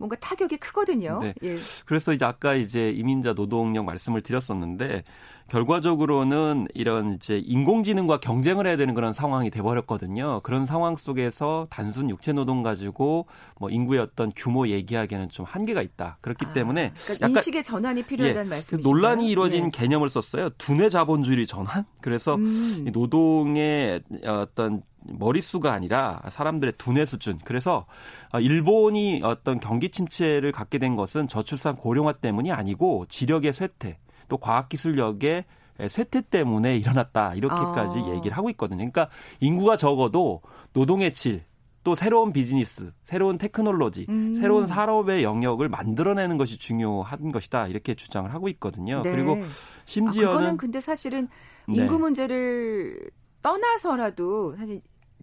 뭔가 0.00 0.16
타격이 0.16 0.56
크거든요. 0.56 1.18
네. 1.22 1.34
예. 1.42 1.58
그래서 1.84 2.14
이제 2.14 2.24
아까 2.24 2.54
이제 2.54 2.90
이민자 2.90 3.34
노동력 3.34 3.84
말씀을 3.84 4.22
드렸었는데 4.22 5.04
결과적으로는 5.48 6.68
이런 6.72 7.14
이제 7.14 7.36
인공지능과 7.44 8.20
경쟁을 8.20 8.66
해야 8.66 8.76
되는 8.76 8.94
그런 8.94 9.12
상황이 9.12 9.50
돼버렸거든요. 9.50 10.40
그런 10.42 10.64
상황 10.64 10.96
속에서 10.96 11.66
단순 11.68 12.08
육체 12.08 12.32
노동 12.32 12.62
가지고 12.62 13.26
뭐 13.58 13.68
인구의 13.68 14.00
어떤 14.00 14.32
규모 14.34 14.68
얘기하기에는 14.68 15.28
좀 15.28 15.44
한계가 15.44 15.82
있다. 15.82 16.16
그렇기 16.22 16.46
아, 16.46 16.52
때문에 16.54 16.94
그러니까 17.04 17.28
인식의 17.28 17.62
전환이 17.62 18.04
필요하다는 18.04 18.46
예, 18.46 18.48
말씀이시죠. 18.48 18.88
논란이 18.88 19.28
이루어진 19.28 19.66
예. 19.66 19.70
개념을 19.70 20.08
썼어요. 20.08 20.48
두뇌 20.56 20.88
자본주의 20.88 21.46
전환. 21.46 21.84
그래서 22.00 22.36
음. 22.36 22.88
노동의 22.92 24.02
어떤 24.24 24.82
머릿수가 25.04 25.72
아니라 25.72 26.20
사람들의 26.28 26.74
두뇌 26.78 27.04
수준. 27.04 27.38
그래서 27.44 27.86
어, 28.32 28.40
일본이 28.40 29.20
어떤 29.24 29.60
경기 29.60 29.90
침체를 29.90 30.52
갖게 30.52 30.78
된 30.78 30.96
것은 30.96 31.28
저출산 31.28 31.76
고령화 31.76 32.14
때문이 32.14 32.52
아니고 32.52 33.06
지력의 33.08 33.52
쇠퇴, 33.52 33.98
또 34.28 34.36
과학기술력의 34.38 35.44
쇠퇴 35.88 36.22
때문에 36.22 36.76
일어났다. 36.76 37.34
이렇게까지 37.34 38.00
아. 38.00 38.14
얘기를 38.14 38.36
하고 38.36 38.50
있거든요. 38.50 38.78
그러니까 38.78 39.08
인구가 39.40 39.76
적어도 39.76 40.42
노동의 40.72 41.12
질, 41.12 41.42
또 41.82 41.94
새로운 41.94 42.32
비즈니스, 42.32 42.92
새로운 43.04 43.38
테크놀로지, 43.38 44.06
음. 44.08 44.34
새로운 44.34 44.66
산업의 44.66 45.22
영역을 45.22 45.68
만들어내는 45.70 46.36
것이 46.36 46.58
중요한 46.58 47.32
것이다. 47.32 47.68
이렇게 47.68 47.94
주장을 47.94 48.32
하고 48.32 48.48
있거든요. 48.50 49.00
네. 49.02 49.10
그리고 49.10 49.38
심지어는 49.86 50.28
아, 50.28 50.32
그거는 50.32 50.56
근데 50.58 50.80
사실은 50.80 51.28
인구 51.68 51.94
네. 51.94 51.98
문제를 51.98 53.10
떠나서라도 53.42 54.56
사실 54.56 54.80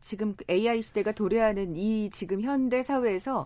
지금 0.07 0.35
AI 0.49 0.81
시대가 0.81 1.11
도래하는 1.11 1.75
이 1.75 2.09
지금 2.09 2.39
현대 2.39 2.81
사회에서 2.81 3.45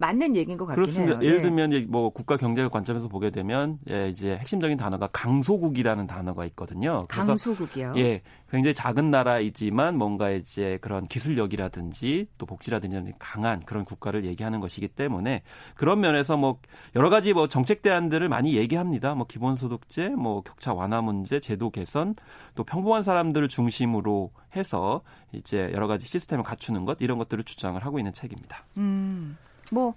맞는 0.00 0.34
얘기인 0.34 0.56
것 0.56 0.64
같긴 0.64 0.82
그렇습니다. 0.82 1.18
해요. 1.20 1.28
예를 1.28 1.42
들면 1.42 1.86
뭐 1.88 2.08
국가 2.08 2.38
경제적 2.38 2.72
관점에서 2.72 3.06
보게 3.06 3.28
되면 3.28 3.78
예, 3.90 4.08
이제 4.08 4.34
핵심적인 4.34 4.78
단어가 4.78 5.08
강소국이라는 5.12 6.06
단어가 6.06 6.46
있거든요. 6.46 7.04
강소국이요. 7.08 7.92
예, 7.98 8.22
굉장히 8.50 8.72
작은 8.72 9.10
나라이지만 9.10 9.98
뭔가 9.98 10.30
이제 10.30 10.78
그런 10.80 11.06
기술력이라든지 11.06 12.28
또 12.38 12.46
복지라든지 12.46 13.12
강한 13.18 13.60
그런 13.60 13.84
국가를 13.84 14.24
얘기하는 14.24 14.60
것이기 14.60 14.88
때문에 14.88 15.42
그런 15.74 16.00
면에서 16.00 16.38
뭐 16.38 16.58
여러 16.96 17.10
가지 17.10 17.34
뭐 17.34 17.46
정책 17.46 17.82
대안들을 17.82 18.26
많이 18.30 18.54
얘기합니다. 18.54 19.14
뭐 19.14 19.26
기본소득제, 19.26 20.08
뭐 20.10 20.40
격차 20.40 20.72
완화 20.72 21.02
문제, 21.02 21.40
제도 21.40 21.68
개선, 21.68 22.14
또 22.54 22.64
평범한 22.64 23.02
사람들을 23.02 23.48
중심으로 23.48 24.30
해서 24.56 25.02
이제 25.32 25.70
여러 25.74 25.86
가지 25.86 26.06
시스템을 26.06 26.42
갖추는 26.42 26.86
것 26.86 26.96
이런 27.00 27.18
것들을 27.18 27.44
주장을 27.44 27.78
하고 27.84 27.98
있는 27.98 28.14
책입니다. 28.14 28.64
음. 28.78 29.36
뭐, 29.70 29.94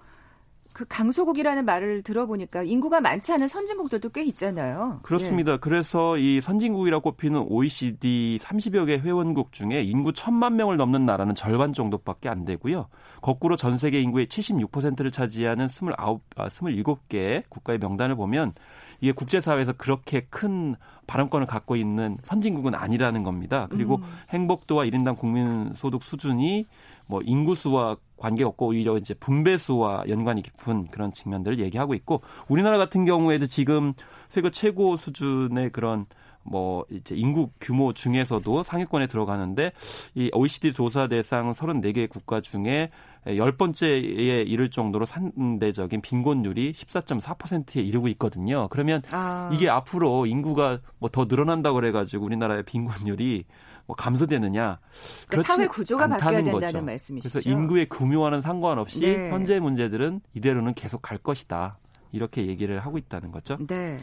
그 0.73 0.85
강소국이라는 0.89 1.65
말을 1.65 2.01
들어보니까 2.01 2.63
인구가 2.63 2.99
많지 2.99 3.31
않은 3.31 3.47
선진국들도 3.47 4.09
꽤 4.09 4.23
있잖아요. 4.23 4.99
그렇습니다. 5.03 5.53
예. 5.53 5.57
그래서 5.57 6.17
이 6.17 6.41
선진국이라고 6.41 7.11
꼽히는 7.11 7.45
OECD 7.47 8.39
30여 8.41 8.87
개 8.87 8.97
회원국 8.97 9.53
중에 9.53 9.83
인구 9.83 10.13
천만 10.13 10.55
명을 10.55 10.77
넘는 10.77 11.05
나라는 11.05 11.35
절반 11.35 11.73
정도밖에 11.73 12.27
안 12.27 12.43
되고요. 12.43 12.87
거꾸로 13.21 13.55
전 13.55 13.77
세계 13.77 14.01
인구의 14.01 14.25
76%를 14.25 15.11
차지하는 15.11 15.67
29, 15.67 15.91
아, 15.95 16.17
27개 16.35 17.43
국가의 17.49 17.77
명단을 17.77 18.15
보면 18.15 18.53
이게 18.99 19.11
국제사회에서 19.11 19.73
그렇게 19.73 20.21
큰 20.29 20.75
발언권을 21.05 21.45
갖고 21.45 21.75
있는 21.75 22.17
선진국은 22.23 22.73
아니라는 22.73 23.21
겁니다. 23.23 23.67
그리고 23.69 23.97
음. 23.97 24.03
행복도와 24.29 24.85
1인당 24.85 25.17
국민소득 25.17 26.03
수준이 26.03 26.65
뭐 27.07 27.21
인구수와 27.23 27.97
관계 28.23 28.45
없고 28.45 28.67
오히려 28.67 28.97
이제 28.97 29.13
분배수와 29.13 30.05
연관이 30.07 30.41
깊은 30.41 30.87
그런 30.87 31.11
측면들을 31.11 31.59
얘기하고 31.59 31.93
있고 31.93 32.21
우리나라 32.47 32.77
같은 32.77 33.03
경우에도 33.03 33.47
지금 33.47 33.93
세계 34.29 34.49
최고 34.49 34.95
수준의 34.95 35.71
그런 35.71 36.05
뭐 36.45 36.85
이제 36.89 37.15
인구 37.15 37.49
규모 37.59 37.93
중에서도 37.93 38.63
상위권에 38.63 39.07
들어가는데 39.07 39.71
이 40.15 40.29
OECD 40.33 40.73
조사 40.73 41.07
대상 41.07 41.51
34개 41.51 42.09
국가 42.09 42.39
중에 42.41 42.89
열 43.27 43.55
번째에 43.55 44.41
이를 44.41 44.69
정도로 44.69 45.05
상대적인 45.05 46.01
빈곤율이 46.01 46.73
14.4%에 46.73 47.81
이르고 47.81 48.09
있거든요. 48.09 48.67
그러면 48.69 49.01
아. 49.11 49.49
이게 49.53 49.69
앞으로 49.69 50.25
인구가 50.25 50.79
뭐 50.99 51.09
더 51.09 51.25
늘어난다고 51.25 51.75
그래 51.75 51.91
가지고 51.91 52.25
우리나라의 52.25 52.63
빈곤율이 52.63 53.45
뭐 53.85 53.95
감소되느냐? 53.95 54.79
그러니까 55.27 55.53
사회 55.53 55.67
구조가 55.67 56.07
바뀌어야 56.07 56.43
된다는 56.43 56.59
거죠. 56.59 56.81
말씀이시죠. 56.81 57.39
그래서 57.39 57.49
인구의 57.49 57.89
규모와는 57.89 58.41
상관없이 58.41 59.01
네. 59.01 59.29
현재 59.29 59.59
문제들은 59.59 60.21
이대로는 60.33 60.73
계속 60.73 61.01
갈 61.01 61.17
것이다. 61.17 61.77
이렇게 62.11 62.45
얘기를 62.45 62.79
하고 62.79 62.97
있다는 62.97 63.31
거죠. 63.31 63.57
네. 63.67 63.97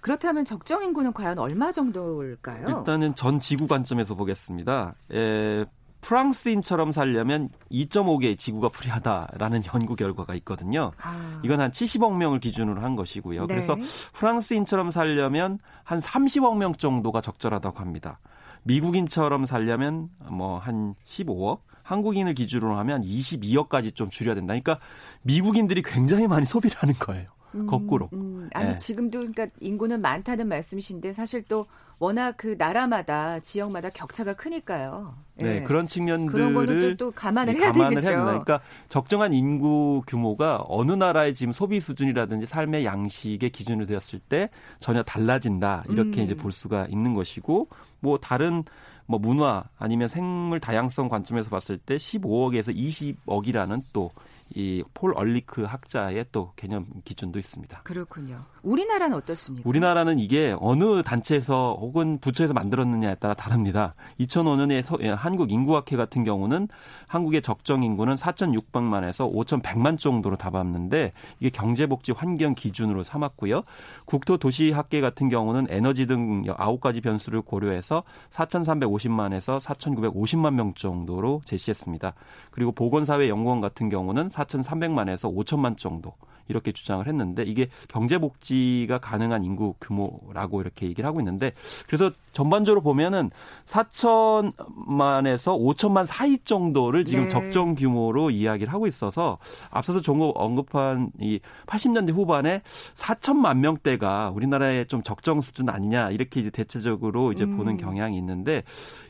그렇다면 0.00 0.44
적정 0.44 0.84
인구는 0.84 1.12
과연 1.12 1.38
얼마 1.38 1.72
정도일까요? 1.72 2.68
일단은 2.68 3.14
전 3.16 3.40
지구 3.40 3.66
관점에서 3.66 4.14
보겠습니다. 4.14 4.94
에, 5.12 5.64
프랑스인처럼 6.00 6.92
살려면 6.92 7.48
2.5개의 7.72 8.38
지구가 8.38 8.68
필요하다라는 8.68 9.62
연구 9.74 9.96
결과가 9.96 10.36
있거든요. 10.36 10.92
아. 11.02 11.40
이건 11.44 11.60
한 11.60 11.72
70억 11.72 12.16
명을 12.16 12.38
기준으로 12.38 12.80
한 12.80 12.94
것이고요. 12.94 13.40
네. 13.42 13.54
그래서 13.54 13.76
프랑스인처럼 14.12 14.92
살려면 14.92 15.58
한 15.82 15.98
30억 15.98 16.56
명 16.58 16.76
정도가 16.76 17.20
적절하다고 17.20 17.80
합니다. 17.80 18.20
미국인처럼 18.66 19.46
살려면 19.46 20.08
뭐 20.28 20.58
한 20.58 20.94
15억, 21.04 21.60
한국인을 21.82 22.34
기준으로 22.34 22.76
하면 22.78 23.02
22억까지 23.02 23.94
좀 23.94 24.10
줄여야 24.10 24.34
된다. 24.34 24.54
그러니까 24.54 24.78
미국인들이 25.22 25.82
굉장히 25.82 26.26
많이 26.26 26.44
소비를 26.44 26.76
하는 26.78 26.94
거예요. 26.94 27.28
음, 27.56 27.66
거꾸로. 27.66 28.08
음, 28.12 28.48
아니 28.54 28.70
네. 28.70 28.76
지금도 28.76 29.18
그러니까 29.18 29.48
인구는 29.60 30.00
많다는 30.00 30.48
말씀이신데 30.48 31.12
사실 31.12 31.42
또 31.48 31.66
워낙 31.98 32.34
그 32.36 32.56
나라마다 32.58 33.40
지역마다 33.40 33.88
격차가 33.90 34.34
크니까요. 34.34 35.14
네, 35.36 35.60
네. 35.60 35.62
그런 35.62 35.86
측면들을 35.86 36.32
그런 36.32 36.54
거는 36.54 36.80
또, 36.80 36.96
또 36.96 37.10
감안을 37.10 37.54
네, 37.54 37.60
해야 37.60 37.72
감안을 37.72 37.90
되겠죠. 37.90 38.10
해야 38.10 38.24
그러니까 38.24 38.60
적정한 38.88 39.32
인구 39.32 40.02
규모가 40.06 40.64
어느 40.68 40.92
나라의 40.92 41.34
지금 41.34 41.52
소비 41.52 41.80
수준이라든지 41.80 42.46
삶의 42.46 42.84
양식의 42.84 43.50
기준으로 43.50 43.86
되었을 43.86 44.18
때 44.28 44.50
전혀 44.78 45.02
달라진다 45.02 45.84
이렇게 45.88 46.20
음. 46.20 46.24
이제 46.24 46.34
볼 46.34 46.52
수가 46.52 46.86
있는 46.90 47.14
것이고 47.14 47.68
뭐 48.00 48.18
다른 48.18 48.62
뭐 49.06 49.18
문화 49.18 49.64
아니면 49.78 50.08
생물 50.08 50.60
다양성 50.60 51.08
관점에서 51.08 51.48
봤을 51.48 51.78
때 51.78 51.96
15억에서 51.96 52.74
20억이라는 52.74 53.82
또 53.92 54.10
이 54.54 54.84
폴 54.94 55.12
얼리크 55.14 55.62
학자의 55.62 56.26
또 56.32 56.52
개념 56.56 56.86
기준도 57.04 57.38
있습니다. 57.38 57.82
그렇군요. 57.82 58.44
우리나라는 58.66 59.16
어떻습니까? 59.16 59.68
우리나라는 59.68 60.18
이게 60.18 60.56
어느 60.58 61.02
단체에서 61.04 61.78
혹은 61.80 62.18
부처에서 62.18 62.52
만들었느냐에 62.52 63.14
따라 63.14 63.34
다릅니다. 63.34 63.94
2005년에 64.18 64.82
서, 64.82 64.98
예, 65.02 65.10
한국 65.10 65.52
인구학회 65.52 65.96
같은 65.96 66.24
경우는 66.24 66.68
한국의 67.06 67.42
적정 67.42 67.84
인구는 67.84 68.16
4,600만에서 68.16 69.32
5,100만 69.32 69.98
정도로 69.98 70.36
잡았는데 70.36 71.12
이게 71.38 71.50
경제복지 71.50 72.10
환경 72.10 72.54
기준으로 72.54 73.04
삼았고요. 73.04 73.62
국토도시학계 74.04 75.00
같은 75.00 75.28
경우는 75.28 75.68
에너지 75.70 76.06
등 76.06 76.42
9가지 76.42 77.00
변수를 77.02 77.42
고려해서 77.42 78.02
4,350만에서 78.30 79.60
4,950만 79.60 80.54
명 80.54 80.74
정도로 80.74 81.42
제시했습니다. 81.44 82.14
그리고 82.50 82.72
보건사회연구원 82.72 83.60
같은 83.60 83.88
경우는 83.88 84.28
4,300만에서 84.28 85.32
5천만 85.32 85.76
정도 85.76 86.14
이렇게 86.48 86.72
주장을 86.72 87.06
했는데 87.06 87.42
이게 87.42 87.68
경제복지가 87.88 88.98
가능한 88.98 89.44
인구 89.44 89.74
규모라고 89.80 90.60
이렇게 90.60 90.86
얘기를 90.86 91.06
하고 91.06 91.20
있는데 91.20 91.52
그래서 91.86 92.10
전반적으로 92.32 92.80
보면은 92.82 93.30
4천만에서 93.66 95.58
5천만 95.58 96.06
사이 96.06 96.38
정도를 96.38 97.04
지금 97.04 97.24
네. 97.24 97.28
적정 97.28 97.74
규모로 97.74 98.30
이야기를 98.30 98.72
하고 98.72 98.86
있어서 98.86 99.38
앞서서 99.70 100.00
종업 100.00 100.36
언급한 100.36 101.10
이 101.20 101.40
80년대 101.66 102.12
후반에 102.12 102.62
4천만 102.94 103.58
명대가 103.58 104.30
우리나라의 104.34 104.86
좀 104.86 105.02
적정 105.02 105.40
수준 105.40 105.68
아니냐 105.68 106.10
이렇게 106.10 106.40
이제 106.40 106.50
대체적으로 106.50 107.32
이제 107.32 107.44
음. 107.44 107.56
보는 107.56 107.76
경향이 107.76 108.16
있는데 108.18 108.62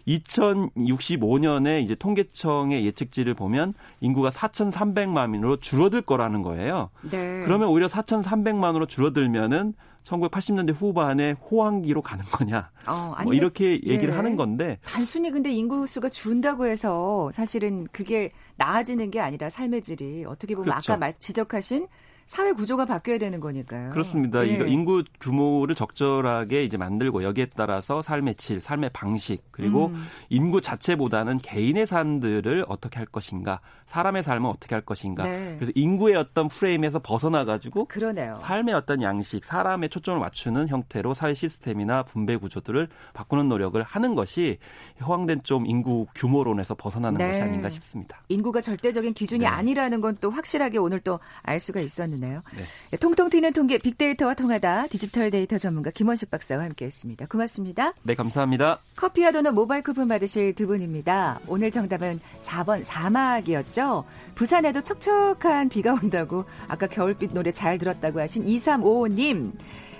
2065년에 0.06 1.82
이제 1.82 1.94
통계청의 1.94 2.84
예측치를 2.86 3.34
보면 3.34 3.74
인구가 4.00 4.30
4,300만으로 4.30 5.60
줄어들 5.60 6.02
거라는 6.02 6.42
거예요. 6.42 6.90
네. 7.10 7.25
그러면 7.44 7.68
오히려 7.68 7.86
4,300만으로 7.86 8.88
줄어들면은 8.88 9.74
1980년대 10.04 10.72
후반에 10.72 11.32
호황기로 11.32 12.00
가는 12.02 12.24
거냐. 12.26 12.70
어, 12.86 13.14
뭐 13.24 13.34
이렇게 13.34 13.72
얘기를 13.72 14.10
예. 14.10 14.16
하는 14.16 14.36
건데 14.36 14.78
단순히 14.84 15.30
근데 15.30 15.50
인구수가 15.50 16.08
준다고 16.10 16.66
해서 16.66 17.30
사실은 17.32 17.86
그게 17.90 18.30
나아지는 18.56 19.10
게 19.10 19.20
아니라 19.20 19.50
삶의 19.50 19.82
질이 19.82 20.24
어떻게 20.24 20.54
보면 20.54 20.70
그렇죠. 20.70 20.92
아까 20.92 21.10
지적하신 21.10 21.88
사회 22.26 22.52
구조가 22.52 22.86
바뀌어야 22.86 23.18
되는 23.18 23.38
거니까요. 23.38 23.90
그렇습니다. 23.90 24.40
네. 24.40 24.48
이거 24.48 24.66
인구 24.66 25.04
규모를 25.20 25.76
적절하게 25.76 26.62
이제 26.64 26.76
만들고 26.76 27.22
여기에 27.22 27.46
따라서 27.56 28.02
삶의 28.02 28.34
질, 28.34 28.60
삶의 28.60 28.90
방식 28.92 29.44
그리고 29.52 29.86
음. 29.86 30.04
인구 30.28 30.60
자체보다는 30.60 31.38
개인의 31.38 31.86
삶들을 31.86 32.64
어떻게 32.68 32.98
할 32.98 33.06
것인가, 33.06 33.60
사람의 33.86 34.24
삶을 34.24 34.50
어떻게 34.50 34.74
할 34.74 34.82
것인가. 34.84 35.22
네. 35.24 35.54
그래서 35.56 35.70
인구의 35.76 36.16
어떤 36.16 36.48
프레임에서 36.48 36.98
벗어나 36.98 37.44
가지고 37.44 37.84
그러네요. 37.84 38.34
삶의 38.34 38.74
어떤 38.74 39.02
양식, 39.02 39.44
사람의 39.44 39.88
초점을 39.90 40.18
맞추는 40.18 40.66
형태로 40.68 41.14
사회 41.14 41.32
시스템이나 41.32 42.02
분배 42.02 42.36
구조들을 42.36 42.88
바꾸는 43.14 43.48
노력을 43.48 43.80
하는 43.80 44.14
것이 44.16 44.58
허황된 45.00 45.44
좀 45.44 45.64
인구 45.66 46.06
규모론에서 46.16 46.74
벗어나는 46.74 47.18
네. 47.18 47.28
것이 47.28 47.40
아닌가 47.42 47.70
싶습니다. 47.70 48.20
인구가 48.28 48.60
절대적인 48.60 49.14
기준이 49.14 49.40
네. 49.40 49.46
아니라는 49.46 50.00
건 50.00 50.16
또 50.20 50.30
확실하게 50.30 50.78
오늘 50.78 51.00
또 51.00 51.20
알 51.42 51.60
수가 51.60 51.80
있었는데. 51.80 52.15
있네요. 52.16 52.42
네. 52.56 52.62
네. 52.90 52.96
통통 52.98 53.30
튀는 53.30 53.52
통계 53.52 53.78
빅데이터와 53.78 54.34
통하다 54.34 54.88
디지털 54.88 55.30
데이터 55.30 55.58
전문가 55.58 55.90
김원식 55.90 56.30
박사와 56.30 56.64
함께했습니다. 56.64 57.26
고맙습니다. 57.26 57.92
네, 58.02 58.14
감사합니다. 58.14 58.78
커피와 58.96 59.32
도넛 59.32 59.54
모바일 59.54 59.82
쿠폰 59.82 60.08
받으실 60.08 60.54
두 60.54 60.66
분입니다. 60.66 61.40
오늘 61.46 61.70
정답은 61.70 62.20
4번 62.40 62.82
사막이었죠. 62.84 64.04
부산에도 64.34 64.80
척척한 64.82 65.68
비가 65.68 65.92
온다고 65.94 66.44
아까 66.68 66.86
겨울빛 66.86 67.32
노래 67.32 67.52
잘 67.52 67.78
들었다고 67.78 68.20
하신 68.20 68.44
2355님. 68.44 69.52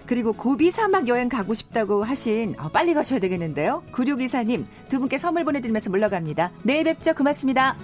그리고 0.07 0.33
고비 0.33 0.70
사막 0.70 1.09
여행 1.09 1.29
가고 1.29 1.52
싶다고 1.55 2.05
하신 2.05 2.55
어, 2.59 2.68
빨리 2.68 2.94
가셔야 2.94 3.18
되겠는데요. 3.18 3.83
9624님 3.92 4.64
두 4.88 4.98
분께 4.98 5.18
선물 5.18 5.44
보내드리면서 5.44 5.90
물러갑니다. 5.90 6.52
내일 6.62 6.85
뵙죠. 6.85 7.14
고맙습니다. 7.14 7.76